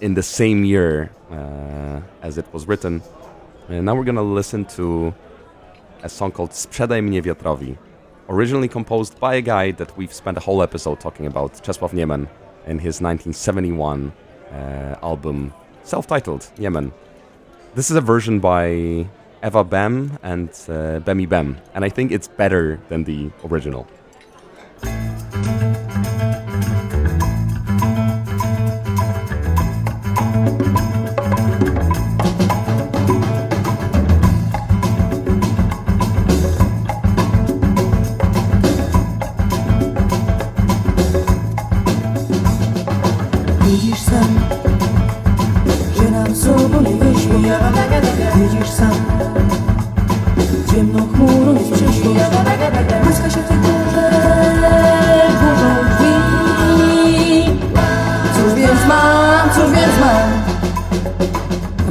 in 0.00 0.14
the 0.14 0.22
same 0.22 0.64
year 0.64 1.10
uh, 1.30 2.00
as 2.22 2.38
it 2.38 2.46
was 2.52 2.66
written. 2.66 3.02
And 3.68 3.84
now 3.84 3.94
we're 3.94 4.04
gonna 4.04 4.22
listen 4.22 4.64
to 4.76 5.14
a 6.02 6.08
song 6.08 6.30
called 6.32 6.50
Sprzedaj 6.50 7.02
mnie 7.02 7.22
wiatrowi, 7.22 7.76
originally 8.28 8.68
composed 8.68 9.18
by 9.20 9.34
a 9.34 9.42
guy 9.42 9.72
that 9.72 9.96
we've 9.96 10.12
spent 10.12 10.36
a 10.36 10.40
whole 10.40 10.62
episode 10.62 11.00
talking 11.00 11.26
about, 11.26 11.52
Czesław 11.62 11.92
Niemen, 11.92 12.28
in 12.66 12.78
his 12.78 13.00
1971 13.00 14.12
uh, 14.50 14.94
album, 15.02 15.52
self-titled 15.82 16.50
Niemen. 16.58 16.92
This 17.74 17.90
is 17.90 17.96
a 17.96 18.00
version 18.00 18.40
by 18.40 19.06
Ewa 19.42 19.64
Bem 19.64 20.18
and 20.22 20.50
uh, 20.68 20.98
Bem, 21.00 21.56
and 21.74 21.84
I 21.84 21.88
think 21.88 22.12
it's 22.12 22.28
better 22.28 22.80
than 22.88 23.04
the 23.04 23.30
original. 23.44 23.86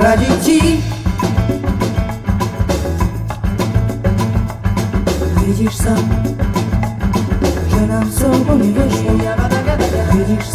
Radzić 0.07 0.45
ci 0.45 0.81
Widzisz 5.47 5.75
sam, 5.75 6.09
że 7.69 7.87
nam 7.87 8.11
sobą 8.11 8.57
nie 8.57 8.71
wyszło 8.73 9.11
Widzisz 10.13 10.47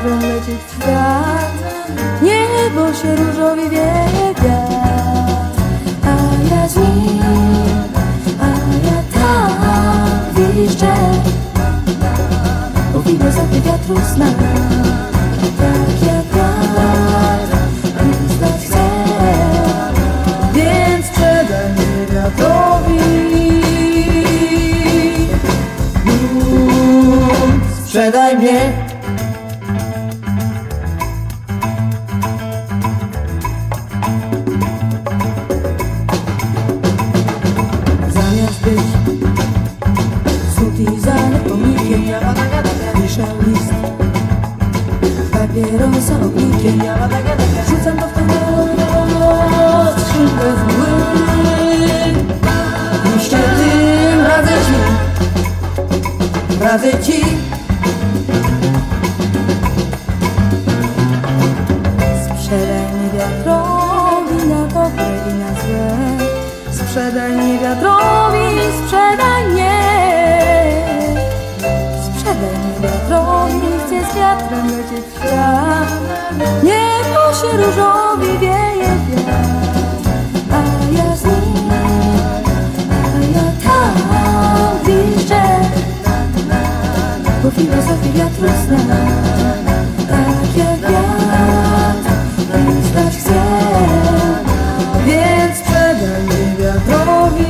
wiatrem 0.00 0.20
lecieć 0.20 0.60
w 0.68 0.82
świat. 0.82 1.52
Niebo 2.22 2.94
się 2.94 3.16
różowi 3.16 3.70
wieje 3.70 4.34
A 6.04 6.54
ja 6.54 6.68
z 6.68 6.76
nim, 6.76 7.22
a 8.40 8.46
ja 8.86 9.02
tam 9.14 10.52
wiszczę. 10.54 10.94
Bo 12.92 13.32
za 13.32 13.42
ty 13.42 13.60
wiatru 13.60 13.96
sna 14.14 14.49
tak 90.08 90.56
jak 90.56 90.80
wiatr, 90.80 92.10
leć 92.94 93.16
chcę, 93.16 93.40
więc 95.06 95.60
przedaj 95.60 96.22
mnie 96.22 96.56
wiatrowi. 96.58 97.44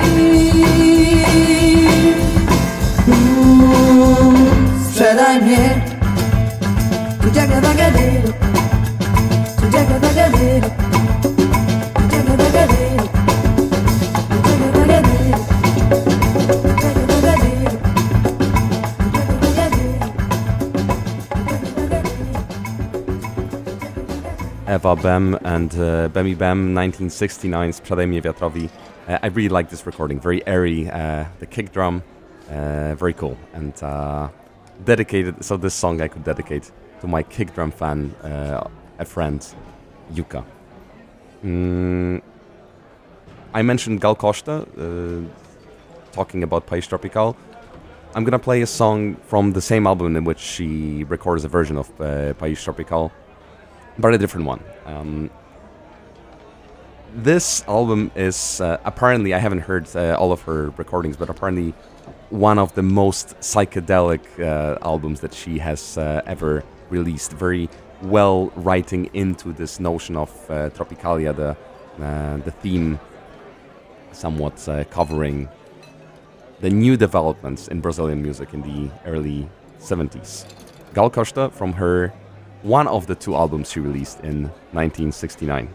Sprzedaj 4.91 5.43
mnie, 5.43 5.81
tu 7.23 7.39
jak 7.39 7.51
na 7.51 7.61
bagady. 7.61 8.20
Bem 24.97 25.39
and 25.45 25.73
uh, 25.75 26.09
Bemibem, 26.09 26.75
1969, 26.75 27.73
Sprzedaj 27.73 28.07
mnie 28.07 28.23
wiatrowi. 28.23 28.69
Uh, 29.09 29.19
I 29.23 29.29
really 29.29 29.49
like 29.49 29.69
this 29.71 29.87
recording, 29.87 30.21
very 30.21 30.43
airy. 30.47 30.91
Uh, 30.91 31.25
the 31.39 31.47
kick 31.47 31.73
drum, 31.73 32.03
uh, 32.49 32.95
very 32.95 33.15
cool. 33.15 33.37
And 33.55 33.75
uh, 33.83 34.29
dedicated, 34.85 35.45
so 35.45 35.57
this 35.57 35.75
song 35.75 36.01
I 36.01 36.09
could 36.09 36.25
dedicate 36.25 36.73
to 37.01 37.07
my 37.07 37.23
kick 37.23 37.55
drum 37.55 37.71
fan, 37.71 38.15
uh, 38.25 38.69
a 38.99 39.05
friend, 39.05 39.47
Yuka. 40.15 40.45
Mm, 41.45 42.23
I 43.55 43.63
mentioned 43.63 44.01
Gal 44.01 44.15
Costa, 44.15 44.67
talking 46.13 46.43
about 46.43 46.67
País 46.67 46.89
Tropical. 46.89 47.37
I'm 48.15 48.25
gonna 48.25 48.39
play 48.39 48.63
a 48.63 48.67
song 48.67 49.17
from 49.27 49.53
the 49.53 49.61
same 49.61 49.87
album 49.87 50.17
in 50.17 50.25
which 50.25 50.41
she 50.41 51.05
records 51.05 51.45
a 51.45 51.49
version 51.49 51.77
of 51.77 51.89
uh, 52.01 52.35
País 52.35 52.63
Tropical, 52.63 53.13
but 53.99 54.15
a 54.15 54.19
different 54.19 54.47
one. 54.47 54.61
Um, 54.91 55.31
this 57.15 57.65
album 57.67 58.11
is 58.15 58.61
uh, 58.61 58.79
apparently, 58.85 59.35
I 59.35 59.39
haven't 59.39 59.61
heard 59.61 59.89
uh, 59.97 60.17
all 60.19 60.33
of 60.33 60.43
her 60.43 60.71
recordings, 60.77 61.17
but 61.17 61.29
apparently 61.29 61.75
one 62.31 62.59
of 62.59 62.75
the 62.75 62.83
most 62.83 63.37
psychedelic 63.41 64.21
uh, 64.39 64.79
albums 64.83 65.21
that 65.21 65.35
she 65.35 65.59
has 65.59 65.99
uh, 65.99 66.23
ever 66.27 66.65
released. 66.89 67.33
Very 67.33 67.69
well 68.03 68.53
writing 68.57 69.11
into 69.13 69.53
this 69.53 69.81
notion 69.81 70.17
of 70.17 70.31
uh, 70.51 70.71
Tropicalia, 70.71 71.35
the, 71.35 71.57
uh, 72.05 72.37
the 72.39 72.51
theme 72.51 72.99
somewhat 74.13 74.69
covering 74.91 75.49
the 76.61 76.71
new 76.71 76.97
developments 76.97 77.69
in 77.69 77.81
Brazilian 77.81 78.23
music 78.23 78.53
in 78.55 78.63
the 78.63 78.91
early 79.07 79.49
70s. 79.79 80.45
Gal 80.95 81.09
Costa 81.09 81.51
from 81.51 81.73
her 81.75 82.13
one 82.63 82.87
of 82.89 83.07
the 83.07 83.15
two 83.15 83.35
albums 83.35 83.71
she 83.71 83.81
released 83.81 84.21
in 84.21 84.45
1969. 84.73 85.69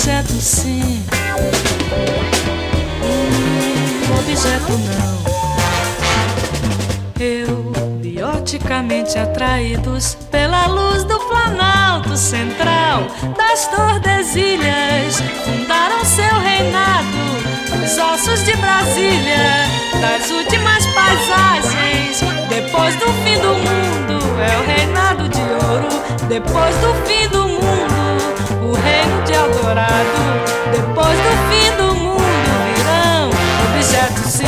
Objeto 0.00 0.32
sim, 0.40 1.04
um 4.08 4.18
objeto 4.18 4.72
não. 4.72 5.20
Eu, 7.20 7.70
bioticamente 8.00 9.18
atraídos 9.18 10.14
pela 10.30 10.68
luz 10.68 11.04
do 11.04 11.20
planalto 11.20 12.16
central 12.16 13.02
das 13.36 13.68
Tordesilhas, 13.68 15.20
fundaram 15.44 16.02
seu 16.06 16.34
reinado. 16.40 17.04
Os 17.84 17.98
ossos 17.98 18.42
de 18.42 18.56
Brasília, 18.56 19.66
das 20.00 20.30
últimas 20.30 20.86
paisagens, 20.86 22.22
depois 22.48 22.96
do 22.96 23.12
fim 23.22 23.38
do 23.38 23.54
mundo, 23.54 24.40
é 24.40 24.56
o 24.56 24.62
reinado 24.64 25.28
de 25.28 25.42
ouro. 25.42 25.88
Depois 26.26 26.74
do 26.76 26.94
fim 27.06 27.28
do 27.28 27.48
mundo, 27.48 27.60
o 28.62 28.72
reino 28.72 29.22
de 29.24 29.32
Eldorado. 29.32 30.20
Depois 30.72 31.16
do 31.18 31.32
fim 31.48 31.70
do 31.76 31.94
mundo, 31.94 32.20
virão 32.76 33.30
objetos 33.70 34.32
sim, 34.32 34.44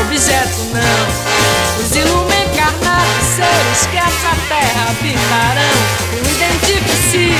objeto 0.00 0.62
não. 0.72 1.82
Os 1.82 1.96
ilumencarnados 1.96 3.26
seres 3.34 3.86
que 3.90 3.96
essa 3.96 4.36
terra 4.48 4.90
habitarão. 4.90 5.80
O 6.12 6.30
identifique-se, 6.30 7.32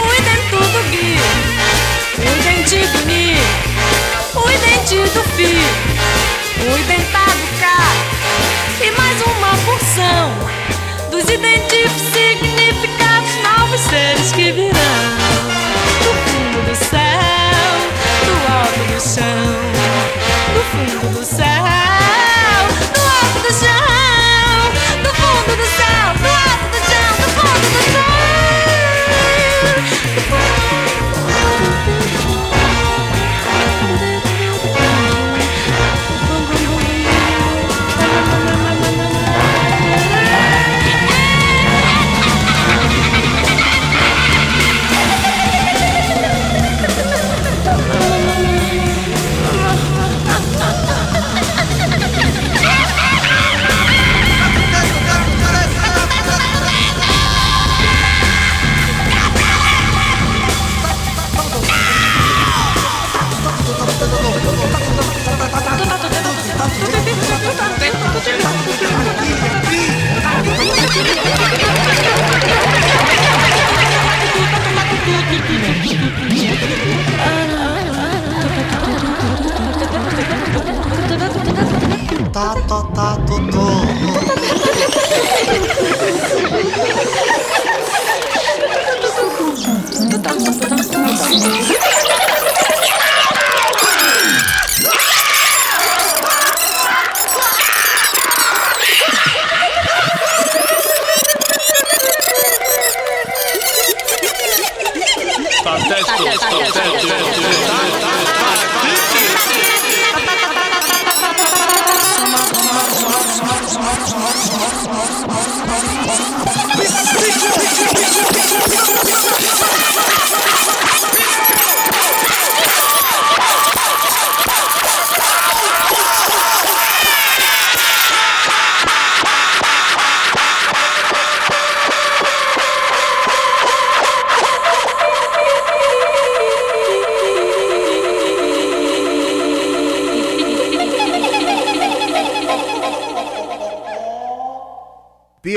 o 0.00 0.14
identudo 0.14 0.78
guia, 0.90 1.32
o 2.18 2.38
identido 2.40 2.98
ni, 3.06 3.34
o 4.34 4.50
identido 4.50 5.22
fi, 5.36 5.54
o 6.62 6.78
identado 6.78 7.42
cá. 7.60 7.78
E 8.80 8.90
mais 8.92 9.20
uma 9.22 9.56
porção 9.64 10.30
dos 11.10 11.28
identificados 11.28 12.47
seres 13.78 14.32
que 14.32 14.52
virão. 14.52 14.72
Do 16.02 16.12
fundo 16.24 16.68
do 16.68 16.76
céu, 16.76 17.70
do 18.26 18.34
alto 18.52 18.82
do 18.92 19.00
chão, 19.00 19.48
do 20.54 20.62
fundo 20.70 21.18
do 21.18 21.24
céu, 21.24 21.57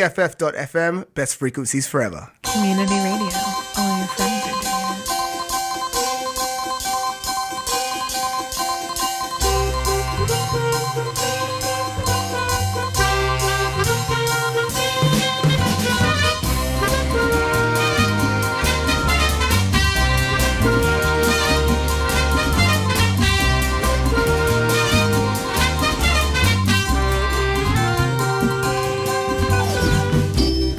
BFF.FM, 0.02 1.14
best 1.14 1.36
frequencies 1.36 1.88
forever. 1.88 2.32
Community 2.42 2.96
radio. 2.96 3.38
All 3.78 3.98
your 4.00 4.08
friends 4.08 4.41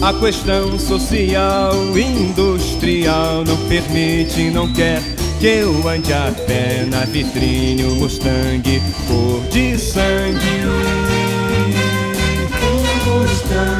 A 0.02 0.12
questão 0.12 0.76
social, 0.80 1.72
industrial 1.96 3.44
não 3.44 3.56
permite, 3.68 4.50
não 4.50 4.72
quer 4.72 5.00
que 5.38 5.46
eu 5.46 5.88
ande 5.88 6.12
a 6.12 6.34
pé 6.44 6.84
na 6.88 7.04
vitrine 7.04 7.84
o 7.84 7.94
Mustang 7.94 8.82
cor 9.06 9.40
de 9.52 9.78
sangue. 9.78 10.42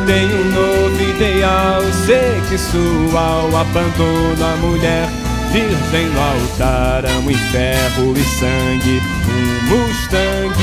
Tem 0.06 0.26
um 0.26 0.44
novo 0.50 1.02
ideal 1.02 1.82
sexual, 2.06 3.48
abandono 3.56 4.44
a 4.44 4.56
mulher 4.58 5.08
virgem 5.50 6.06
no 6.06 6.20
altar, 6.20 7.04
amo 7.04 7.32
em 7.32 7.36
ferro 7.50 8.14
e 8.16 8.22
sangue, 8.38 9.02
um 9.28 9.66
Mustang 9.70 10.54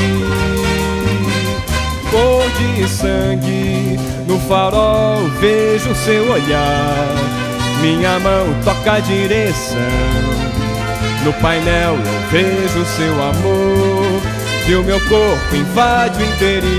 cor 2.10 2.50
de 2.56 2.88
sangue. 2.88 4.09
No 4.30 4.38
farol 4.38 5.26
vejo 5.40 5.92
seu 5.92 6.30
olhar, 6.30 7.08
minha 7.80 8.16
mão 8.20 8.46
toca 8.64 8.92
a 8.92 9.00
direção. 9.00 9.76
No 11.24 11.32
painel 11.32 11.96
eu 11.96 12.20
vejo 12.30 12.84
seu 12.84 13.12
amor, 13.20 14.22
e 14.68 14.74
o 14.76 14.84
meu 14.84 15.00
corpo 15.08 15.56
invade 15.56 16.22
o 16.22 16.26
interior. 16.26 16.70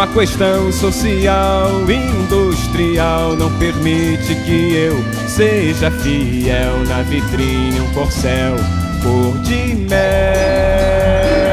A 0.00 0.06
questão 0.06 0.72
social, 0.72 1.68
industrial 1.82 3.36
não 3.36 3.50
permite 3.58 4.34
que 4.36 4.74
eu 4.74 4.96
seja 5.28 5.90
fiel 5.90 6.78
na 6.88 7.02
vitrine 7.02 7.78
um 7.78 7.92
corcel 7.92 8.56
cor 9.02 9.36
de 9.42 9.74
mel. 9.74 11.43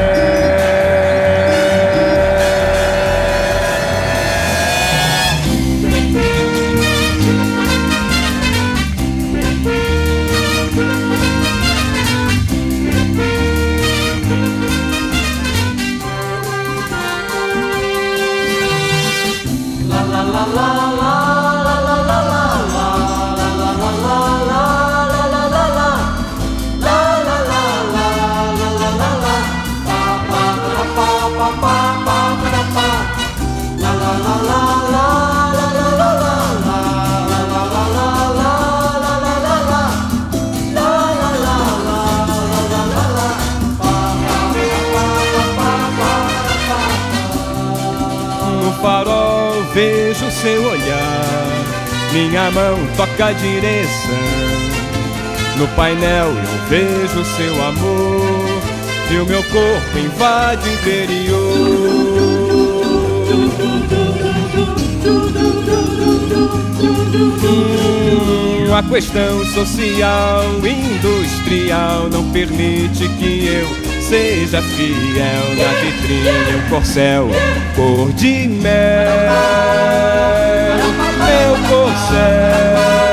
Minha 52.12 52.50
mão 52.50 52.78
toca 52.96 53.26
a 53.26 53.32
direção. 53.32 54.42
No 55.56 55.68
painel 55.68 56.28
eu 56.28 56.68
vejo 56.68 57.24
seu 57.36 57.64
amor, 57.64 58.62
e 59.10 59.16
o 59.18 59.26
meu 59.26 59.42
corpo 59.44 59.98
invade 59.98 60.68
o 60.68 60.72
interior. 60.72 62.02
Hum, 67.44 68.74
A 68.74 68.82
questão 68.82 69.44
social, 69.46 70.44
industrial 70.66 72.08
não 72.08 72.30
permite 72.30 73.06
que 73.18 73.46
eu 73.46 73.68
seja 74.00 74.62
fiel 74.62 75.56
na 75.56 75.72
vitrine 75.80 76.56
um 76.56 76.68
corcel 76.70 77.28
cor 77.76 78.10
de 78.12 78.48
mel, 78.48 79.10
meu 81.24 81.54
corcel 81.68 83.11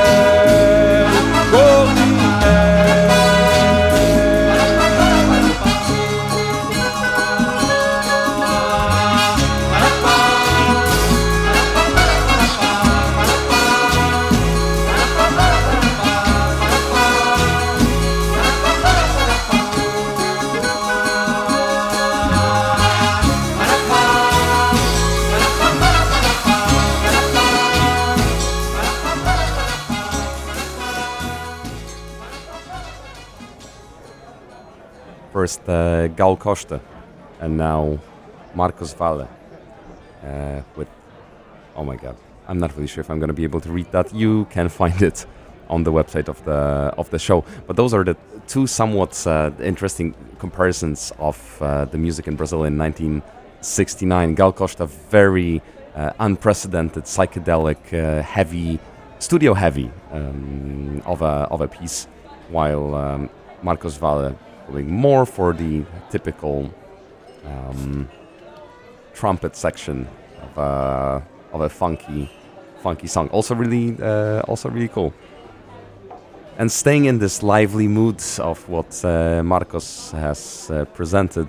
First 35.40 35.66
uh, 35.70 36.08
Gal 36.08 36.36
Costa, 36.36 36.82
and 37.40 37.56
now 37.56 37.98
Marcos 38.54 38.92
Valle 38.92 39.26
uh, 40.22 40.60
with. 40.76 40.88
Oh 41.74 41.82
my 41.82 41.96
God, 41.96 42.14
I'm 42.46 42.58
not 42.58 42.76
really 42.76 42.86
sure 42.86 43.00
if 43.00 43.08
I'm 43.08 43.18
going 43.18 43.34
to 43.34 43.40
be 43.42 43.44
able 43.44 43.62
to 43.62 43.70
read 43.70 43.90
that. 43.92 44.12
You 44.14 44.44
can 44.50 44.68
find 44.80 45.00
it 45.00 45.24
on 45.70 45.84
the 45.84 45.92
website 45.92 46.28
of 46.28 46.44
the 46.44 46.60
of 47.00 47.08
the 47.08 47.18
show. 47.18 47.42
But 47.66 47.76
those 47.76 47.94
are 47.94 48.04
the 48.04 48.16
two 48.48 48.66
somewhat 48.66 49.26
uh, 49.26 49.50
interesting 49.62 50.14
comparisons 50.38 51.10
of 51.18 51.38
uh, 51.62 51.86
the 51.86 51.96
music 51.96 52.28
in 52.28 52.36
Brazil 52.36 52.64
in 52.64 52.76
1969. 52.76 54.34
Gal 54.34 54.52
Costa, 54.52 54.84
very 54.84 55.62
uh, 55.94 56.12
unprecedented, 56.18 57.04
psychedelic, 57.04 57.80
uh, 57.94 58.22
heavy, 58.22 58.78
studio 59.20 59.54
heavy 59.54 59.90
um, 60.12 61.00
of 61.06 61.22
a 61.22 61.48
of 61.50 61.62
a 61.62 61.68
piece, 61.68 62.08
while 62.50 62.94
um, 62.94 63.30
Marcos 63.62 63.96
Valle 63.96 64.36
more 64.78 65.26
for 65.26 65.52
the 65.52 65.84
typical 66.10 66.72
um, 67.44 68.08
trumpet 69.14 69.56
section 69.56 70.08
of 70.42 70.58
a 70.58 71.22
of 71.52 71.60
a 71.60 71.68
funky 71.68 72.30
funky 72.82 73.06
song. 73.06 73.28
Also 73.30 73.54
really 73.54 73.96
uh, 74.02 74.40
also 74.48 74.68
really 74.68 74.88
cool. 74.88 75.12
And 76.58 76.70
staying 76.70 77.06
in 77.06 77.18
this 77.18 77.42
lively 77.42 77.88
mood 77.88 78.22
of 78.38 78.68
what 78.68 79.04
uh, 79.04 79.42
Marcos 79.42 80.10
has 80.12 80.70
uh, 80.70 80.84
presented, 80.84 81.48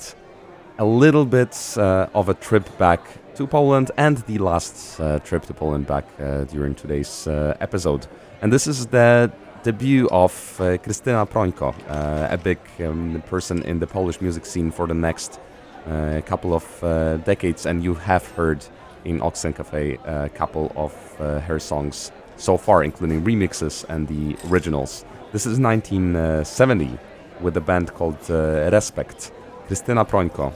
a 0.78 0.86
little 0.86 1.26
bit 1.26 1.76
uh, 1.78 2.08
of 2.14 2.30
a 2.30 2.34
trip 2.34 2.66
back 2.78 3.02
to 3.36 3.46
Poland 3.46 3.92
and 3.98 4.18
the 4.20 4.38
last 4.38 5.00
uh, 5.00 5.20
trip 5.20 5.46
to 5.46 5.54
Poland 5.54 5.86
back 5.86 6.06
uh, 6.20 6.46
during 6.46 6.76
today's 6.76 7.28
uh, 7.28 7.56
episode. 7.60 8.08
And 8.42 8.54
this 8.54 8.68
is 8.68 8.86
the 8.86 9.32
debut 9.64 10.08
of 10.10 10.32
uh, 10.60 10.78
Krystyna 10.78 11.28
Prońko, 11.28 11.74
uh, 11.90 12.28
a 12.32 12.38
big 12.38 12.60
um, 12.80 13.22
person 13.28 13.62
in 13.64 13.80
the 13.80 13.88
Polish 13.88 14.22
music 14.22 14.46
scene 14.46 14.72
for 14.72 14.88
the 14.88 14.94
next 14.94 15.40
uh, 15.88 16.22
couple 16.26 16.54
of 16.54 16.84
uh, 16.84 17.18
decades. 17.18 17.66
And 17.66 17.84
you 17.84 17.94
have 17.94 18.28
heard 18.32 18.66
in 19.06 19.20
Auxlang 19.20 19.56
Cafe 19.56 19.98
a 20.06 20.30
couple 20.30 20.72
of 20.76 20.94
uh, 21.20 21.40
her 21.42 21.60
songs 21.60 22.12
so 22.38 22.58
far, 22.58 22.84
including 22.84 23.24
remixes 23.24 23.86
and 23.90 24.08
the 24.08 24.36
originals. 24.50 25.06
This 25.32 25.46
is 25.46 25.60
1970 25.60 26.98
with 27.40 27.58
a 27.58 27.62
band 27.62 27.94
called 27.94 28.20
uh, 28.30 28.70
Respect. 28.72 29.32
Krystyna 29.68 30.08
Prońko. 30.08 30.54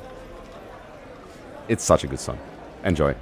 It's 1.67 1.83
such 1.83 2.03
a 2.03 2.07
good 2.07 2.19
song. 2.19 2.37
Enjoy. 2.83 3.15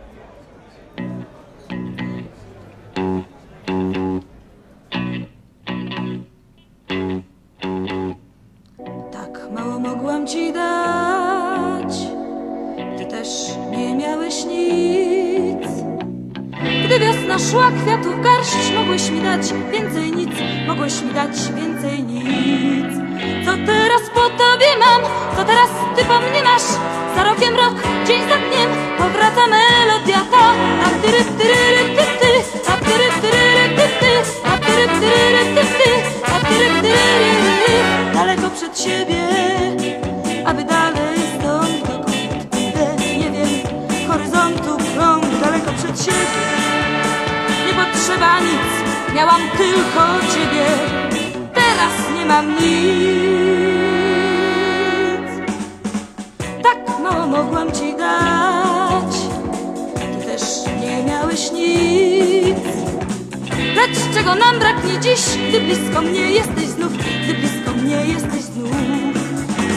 Co 25.43 25.47
teraz 25.47 25.69
ty 25.95 26.05
po 26.05 26.19
mnie 26.19 26.43
masz? 26.43 26.67
Za 27.15 27.23
rokiem 27.23 27.55
rok, 27.55 27.73
dzień 28.07 28.21
za 28.29 28.37
dniem, 28.37 28.69
powraca 28.97 29.47
melodia 29.47 30.21
ta. 30.31 30.45
A 30.85 30.89
tyry, 31.01 31.23
tyry, 31.23 31.83
ty, 31.95 32.03
ty, 32.19 32.31
a 32.71 32.77
tyry, 32.85 33.09
tyry, 33.21 33.65
ty, 33.77 33.85
ty, 33.99 34.11
a 34.43 34.57
tyry, 34.57 34.87
tyry, 34.87 35.43
ty, 35.55 35.63
ty, 35.77 35.89
a 36.33 36.39
tyry, 36.47 36.81
tyry, 36.81 37.75
daleko 38.13 38.49
przed 38.49 38.79
siebie, 38.79 39.23
aby 40.45 40.63
dalej 40.63 41.17
stąd 41.35 41.87
dokąd 41.87 42.57
idę, 42.67 42.87
nie 43.19 43.31
wiem, 43.31 43.49
horyzontu 44.07 44.77
krąg, 44.95 45.25
daleko 45.41 45.71
przed 45.77 46.05
siebie. 46.05 46.43
Nie 47.67 47.73
potrzeba 47.73 48.39
nic, 48.39 48.71
miałam 49.15 49.41
tylko 49.57 50.03
ciebie, 50.33 50.65
teraz 51.53 51.93
nie 52.17 52.25
mam 52.25 52.55
nic. 52.55 53.82
Mogłam 57.33 57.71
ci 57.71 57.95
dać, 57.97 59.13
ty 59.95 60.25
też 60.25 60.41
nie 60.81 61.03
miałeś 61.03 61.51
nic. 61.51 62.63
Lecz 63.75 63.97
czego 64.13 64.35
nam 64.35 64.59
braknie 64.59 64.99
dziś, 64.99 65.21
gdy 65.49 65.59
blisko 65.59 66.01
mnie 66.01 66.31
jesteś 66.31 66.67
znów, 66.67 66.91
gdy 67.23 67.33
blisko 67.33 67.71
mnie 67.71 67.95
jesteś 68.13 68.41
znów. 68.41 68.71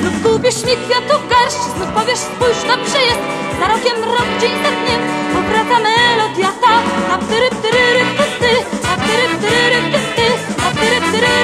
Znów 0.00 0.14
kupisz 0.22 0.60
mi 0.66 0.74
kwiatów 0.84 1.20
garść, 1.30 1.62
znów 1.76 1.88
powiesz 1.94 2.18
spójrz, 2.18 2.62
dobrze 2.68 2.98
jest. 3.08 3.24
Za 3.60 3.68
rokiem 3.68 4.04
rok, 4.04 4.28
dzień 4.40 4.52
za 4.62 4.70
dniem, 4.78 5.00
powraca 5.34 5.78
melodia 5.88 6.50
ta. 6.62 6.74
A 7.14 7.18
tyry, 7.18 7.50
tyry, 7.62 8.04
ty, 8.18 8.24
ty, 8.40 8.52
a 8.90 8.96
tyry, 9.06 9.34
tyry, 9.42 9.78
ty, 9.92 10.00
ty, 10.16 10.26
a 10.66 10.70
tyry, 10.80 11.00
tyry, 11.12 11.35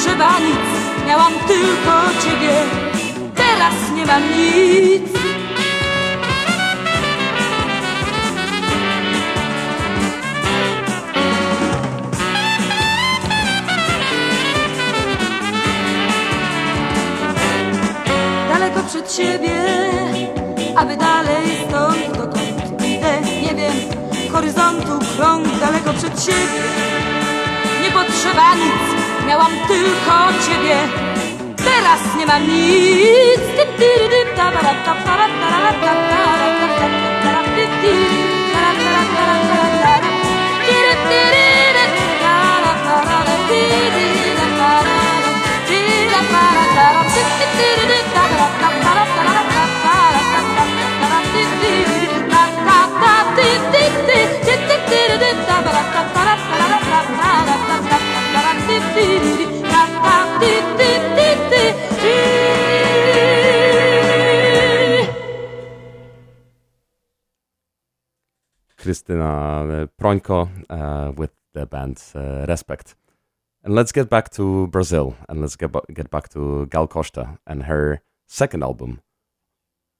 Potrzeba 0.00 0.38
nic, 0.38 0.56
miałam 1.06 1.32
tylko 1.46 1.92
ciebie, 2.24 2.52
teraz 3.34 3.74
nie 3.96 4.06
mam 4.06 4.22
nic. 4.22 5.02
daleko 18.48 18.82
przed 18.88 19.12
siebie, 19.12 19.62
aby 20.76 20.96
dalej 20.96 21.46
stąd 21.68 22.18
dokąd 22.18 22.82
idę, 22.86 23.20
nie 23.42 23.54
wiem, 23.54 23.74
horyzontu 24.32 24.98
krąg 25.16 25.58
daleko 25.58 25.92
przed 25.92 26.24
siebie. 26.24 26.62
Nie 27.82 27.90
potrzeba 27.90 28.54
nic, 28.54 29.09
miałam 29.30 29.52
tylko 29.68 30.14
ciebie, 30.46 30.76
teraz 31.56 32.00
nie 32.18 32.26
mam 32.26 32.42
nic. 32.42 33.40
Ty, 33.56 33.66
ty, 33.78 34.00
Krystyna 68.80 69.82
uh, 69.82 69.86
Prońko 70.00 70.48
uh, 70.68 71.12
with 71.12 71.30
the 71.52 71.66
band 71.66 72.02
uh, 72.14 72.46
Respect. 72.48 72.96
And 73.62 73.74
let's 73.74 73.92
get 73.92 74.08
back 74.08 74.30
to 74.30 74.66
Brazil 74.68 75.16
and 75.28 75.40
let's 75.40 75.54
get, 75.54 75.70
get 75.94 76.10
back 76.10 76.28
to 76.30 76.66
Gal 76.66 76.88
Costa 76.88 77.38
and 77.46 77.64
her 77.64 78.00
second 78.26 78.62
album, 78.62 79.02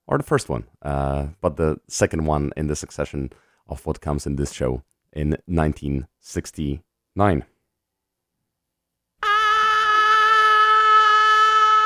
or 0.06 0.16
the 0.18 0.24
first 0.24 0.48
one, 0.48 0.64
uh, 0.82 1.26
but 1.40 1.56
the 1.56 1.78
second 1.88 2.24
one 2.24 2.52
in 2.56 2.68
the 2.68 2.76
succession 2.76 3.30
of 3.68 3.84
what 3.84 4.00
comes 4.00 4.26
in 4.26 4.36
this 4.36 4.52
show 4.52 4.82
in 5.12 5.36
1969. 5.46 7.44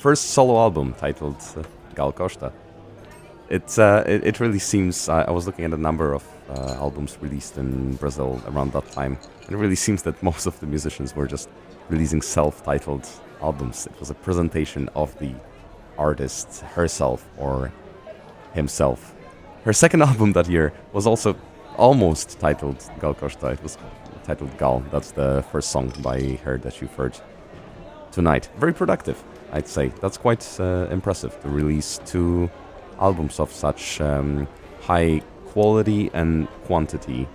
first 0.00 0.30
solo 0.30 0.58
album 0.58 0.94
titled 0.94 1.36
uh, 1.56 1.62
Gal 1.94 2.12
Costa. 2.12 2.52
It's, 3.48 3.78
uh, 3.78 4.02
it, 4.06 4.24
it 4.24 4.40
really 4.40 4.58
seems, 4.58 5.08
I 5.08 5.22
I 5.22 5.30
was 5.30 5.46
looking 5.46 5.64
at 5.64 5.72
a 5.72 5.76
number 5.76 6.12
of 6.12 6.24
uh, 6.50 6.74
albums 6.74 7.16
released 7.20 7.58
in 7.58 7.94
Brazil 7.96 8.40
around 8.48 8.72
that 8.72 8.90
time, 8.90 9.18
and 9.44 9.52
it 9.52 9.56
really 9.56 9.76
seems 9.76 10.02
that 10.02 10.22
most 10.30 10.46
of 10.46 10.58
the 10.60 10.66
musicians 10.66 11.14
were 11.14 11.26
just 11.26 11.48
releasing 11.88 12.22
self 12.22 12.62
titled 12.64 13.08
albums. 13.40 13.86
It 13.86 13.98
was 14.00 14.10
a 14.10 14.14
presentation 14.14 14.88
of 14.94 15.16
the 15.18 15.34
artist 15.98 16.60
herself 16.74 17.26
or 17.38 17.72
himself. 18.52 19.14
Her 19.64 19.72
second 19.72 20.02
album 20.10 20.32
that 20.32 20.48
year 20.48 20.72
was 20.92 21.06
also 21.06 21.36
almost 21.76 22.38
titled 22.40 22.78
Gal 23.00 23.14
Costa. 23.14 23.48
It 23.48 23.62
was 23.62 23.78
titled 24.24 24.56
Gal. 24.58 24.80
That's 24.90 25.12
the 25.12 25.44
first 25.52 25.70
song 25.70 25.92
by 26.02 26.38
her 26.44 26.58
that 26.58 26.80
you've 26.80 26.94
heard 26.94 27.18
tonight. 28.10 28.48
Very 28.56 28.72
productive, 28.72 29.22
I'd 29.56 29.68
say. 29.68 29.88
That's 30.00 30.18
quite 30.18 30.44
uh, 30.60 30.86
impressive 30.90 31.40
to 31.42 31.48
release 31.48 32.00
two 32.04 32.50
albums 33.00 33.40
of 33.40 33.50
such 33.50 34.00
um, 34.00 34.46
high 34.82 35.22
quality 35.46 36.10
and 36.12 36.46
quantity 36.66 37.26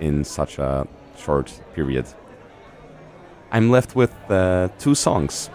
in 0.00 0.24
such 0.24 0.58
a 0.58 0.86
short 1.16 1.60
period. 1.74 2.06
I'm 3.50 3.70
left 3.70 3.96
with 3.96 4.12
uh, 4.30 4.68
two 4.78 4.94
songs, 4.94 5.50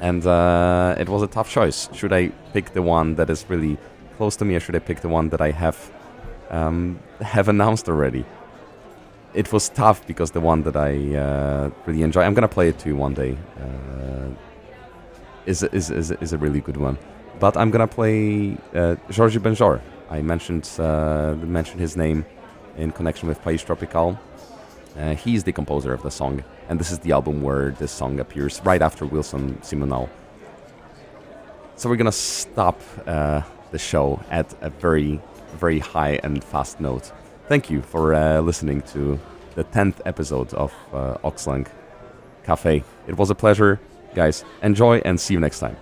and 0.00 0.26
uh, 0.26 0.96
it 0.98 1.08
was 1.08 1.22
a 1.22 1.26
tough 1.26 1.48
choice. 1.48 1.88
Should 1.92 2.12
I 2.12 2.28
pick 2.52 2.72
the 2.72 2.82
one 2.82 3.14
that 3.14 3.30
is 3.30 3.46
really 3.48 3.78
close 4.16 4.36
to 4.36 4.44
me, 4.44 4.56
or 4.56 4.60
should 4.60 4.76
I 4.76 4.80
pick 4.80 5.00
the 5.00 5.08
one 5.08 5.28
that 5.30 5.40
I 5.40 5.50
have 5.52 5.78
um, 6.50 6.98
have 7.20 7.48
announced 7.48 7.88
already? 7.88 8.24
It 9.32 9.52
was 9.52 9.68
tough 9.68 10.06
because 10.06 10.30
the 10.32 10.40
one 10.40 10.62
that 10.62 10.76
I 10.76 11.16
uh, 11.16 11.70
really 11.86 12.02
enjoy, 12.02 12.22
I'm 12.22 12.34
gonna 12.34 12.54
play 12.58 12.68
it 12.68 12.78
to 12.80 12.88
you 12.88 12.96
one 12.96 13.14
day, 13.14 13.36
uh, 13.58 13.93
is, 15.46 15.62
is, 15.62 15.90
is, 15.90 16.10
is 16.10 16.32
a 16.32 16.38
really 16.38 16.60
good 16.60 16.76
one. 16.76 16.98
But 17.40 17.56
I'm 17.56 17.70
gonna 17.70 17.88
play 17.88 18.56
uh, 18.74 18.96
Jorge 19.14 19.38
Benjor. 19.38 19.80
I 20.10 20.22
mentioned 20.22 20.70
uh, 20.78 21.34
mentioned 21.34 21.80
his 21.80 21.96
name 21.96 22.24
in 22.76 22.92
connection 22.92 23.28
with 23.28 23.42
País 23.42 23.64
Tropical. 23.64 24.18
Uh, 24.96 25.14
he's 25.14 25.42
the 25.42 25.52
composer 25.52 25.92
of 25.92 26.02
the 26.02 26.10
song, 26.10 26.44
and 26.68 26.78
this 26.78 26.92
is 26.92 27.00
the 27.00 27.12
album 27.12 27.42
where 27.42 27.70
this 27.72 27.90
song 27.90 28.20
appears 28.20 28.60
right 28.64 28.80
after 28.80 29.04
Wilson 29.04 29.56
Simonal. 29.62 30.08
So 31.76 31.88
we're 31.88 31.96
gonna 31.96 32.12
stop 32.12 32.80
uh, 33.06 33.42
the 33.72 33.78
show 33.78 34.20
at 34.30 34.54
a 34.60 34.70
very, 34.70 35.20
very 35.56 35.80
high 35.80 36.20
and 36.22 36.42
fast 36.44 36.80
note. 36.80 37.10
Thank 37.48 37.68
you 37.68 37.82
for 37.82 38.14
uh, 38.14 38.40
listening 38.40 38.82
to 38.92 39.18
the 39.56 39.64
10th 39.64 40.00
episode 40.06 40.54
of 40.54 40.72
uh, 40.92 41.18
Auxlang 41.24 41.66
Cafe. 42.44 42.84
It 43.08 43.16
was 43.16 43.30
a 43.30 43.34
pleasure, 43.34 43.80
guys. 44.14 44.44
Enjoy 44.62 44.98
and 45.04 45.20
see 45.20 45.34
you 45.34 45.40
next 45.40 45.60
time. 45.60 45.76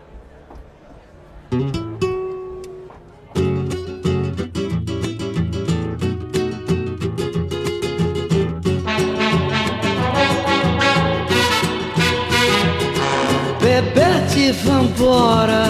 Bebete, 13.60 14.52
vambora, 14.64 15.64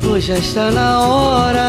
pois 0.00 0.24
já 0.24 0.36
está 0.38 0.70
na 0.70 1.00
hora. 1.00 1.67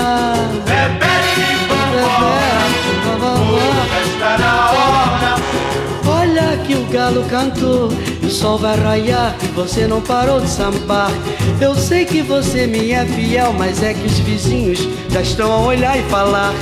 Que 7.19 7.25
o 7.25 7.25
galo 7.25 7.25
cantou, 7.25 7.89
e 8.21 8.25
o 8.25 8.29
sol 8.29 8.57
vai 8.57 8.77
raiar 8.77 9.35
e 9.43 9.47
você 9.47 9.87
não 9.87 10.01
parou 10.01 10.39
de 10.39 10.47
sambar. 10.47 11.11
Eu 11.59 11.75
sei 11.75 12.05
que 12.05 12.21
você 12.21 12.67
me 12.67 12.91
é 12.91 13.05
fiel, 13.05 13.53
mas 13.57 13.83
é 13.83 13.93
que 13.93 14.05
os 14.05 14.19
vizinhos 14.19 14.87
já 15.09 15.21
estão 15.21 15.51
a 15.51 15.59
olhar 15.59 15.97
e 15.97 16.03
falar. 16.03 16.53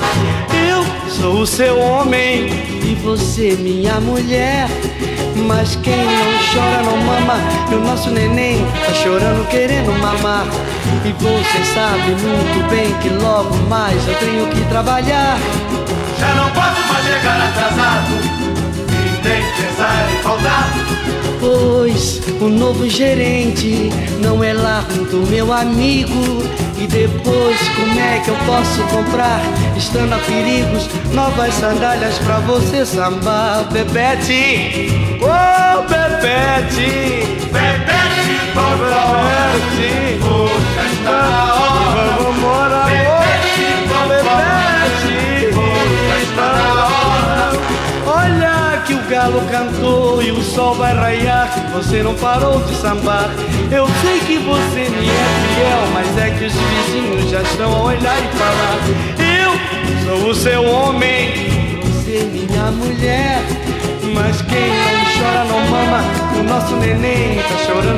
Eu 0.70 1.12
sou 1.12 1.42
o 1.42 1.48
seu 1.48 1.80
homem 1.80 2.48
e 2.84 2.96
você 3.04 3.56
minha 3.60 4.00
mulher. 4.00 4.68
Mas 5.48 5.76
quem 5.76 5.96
não 5.96 6.34
chora 6.52 6.82
não 6.82 6.98
mama, 6.98 7.36
e 7.72 7.76
o 7.76 7.80
nosso 7.80 8.10
neném 8.10 8.66
tá 8.86 8.94
chorando 8.96 9.48
querendo 9.50 9.92
mamar. 10.00 10.48
E 11.06 11.12
você 11.12 11.74
sabe 11.74 12.12
muito 12.12 12.70
bem 12.70 12.92
que 13.02 13.10
logo 13.10 13.56
mais 13.70 13.96
eu 14.08 14.16
tenho 14.16 14.48
que 14.48 14.62
trabalhar. 14.68 15.38
Já 16.20 16.34
não 16.34 16.50
posso 16.50 16.92
mais 16.92 17.06
chegar 17.06 17.50
atrasado 17.50 18.47
e 19.58 19.62
nem 19.62 19.70
pensar 19.70 20.12
em 20.12 20.22
faltar. 20.24 20.70
Pois 21.40 22.22
o 22.42 22.48
novo 22.48 22.90
gerente 22.90 23.90
não 24.22 24.44
é 24.44 24.54
lá 24.54 24.82
do 25.12 25.26
meu 25.30 25.54
amigo. 25.54 26.44
E 26.80 26.86
depois, 26.86 27.58
como 27.70 28.00
é 28.00 28.20
que 28.20 28.30
eu 28.30 28.36
posso 28.46 28.84
comprar, 28.84 29.42
estando 29.76 30.14
a 30.14 30.20
perigos, 30.20 30.88
novas 31.12 31.52
sandálias 31.56 32.20
pra 32.20 32.38
você 32.40 32.86
sambar, 32.86 33.68
Bebete? 33.72 35.18
Oh, 35.20 35.82
Bebete! 35.90 37.26
Bebete, 37.52 38.38
Bebete! 38.54 40.20
já 40.76 40.86
está 40.86 41.12
na 41.12 41.54
hora. 41.56 42.18
Vamos 42.22 42.44
Bebete, 42.44 42.77
galo 49.18 49.42
cantou 49.50 50.22
e 50.22 50.32
o 50.32 50.44
sol 50.44 50.76
vai 50.76 50.94
raiar. 50.94 51.50
Você 51.74 52.04
não 52.04 52.14
parou 52.14 52.62
de 52.62 52.76
sambar. 52.76 53.32
Eu 53.72 53.88
sei 54.02 54.20
que 54.20 54.38
você 54.38 54.90
me 54.92 55.10
é 55.10 55.26
fiel, 55.56 55.88
mas 55.92 56.18
é 56.20 56.30
que 56.30 56.46
os 56.46 56.54
vizinhos 56.54 57.32
já 57.32 57.42
estão 57.42 57.74
a 57.74 57.84
olhar 57.86 58.16
e 58.20 58.28
falar. 58.38 58.78
Eu 59.42 60.20
sou 60.20 60.30
o 60.30 60.36
seu 60.36 60.64
homem, 60.64 61.80
você 61.82 62.30
minha 62.32 62.72
mulher. 62.72 63.42
Mas 64.14 64.42
quem 64.44 64.70
não 64.70 65.06
chora 65.18 65.44
não 65.46 65.62
mama. 65.68 66.04
O 66.40 66.44
nosso 66.44 66.76
neném 66.76 67.40
tá 67.42 67.58
chorando. 67.66 67.78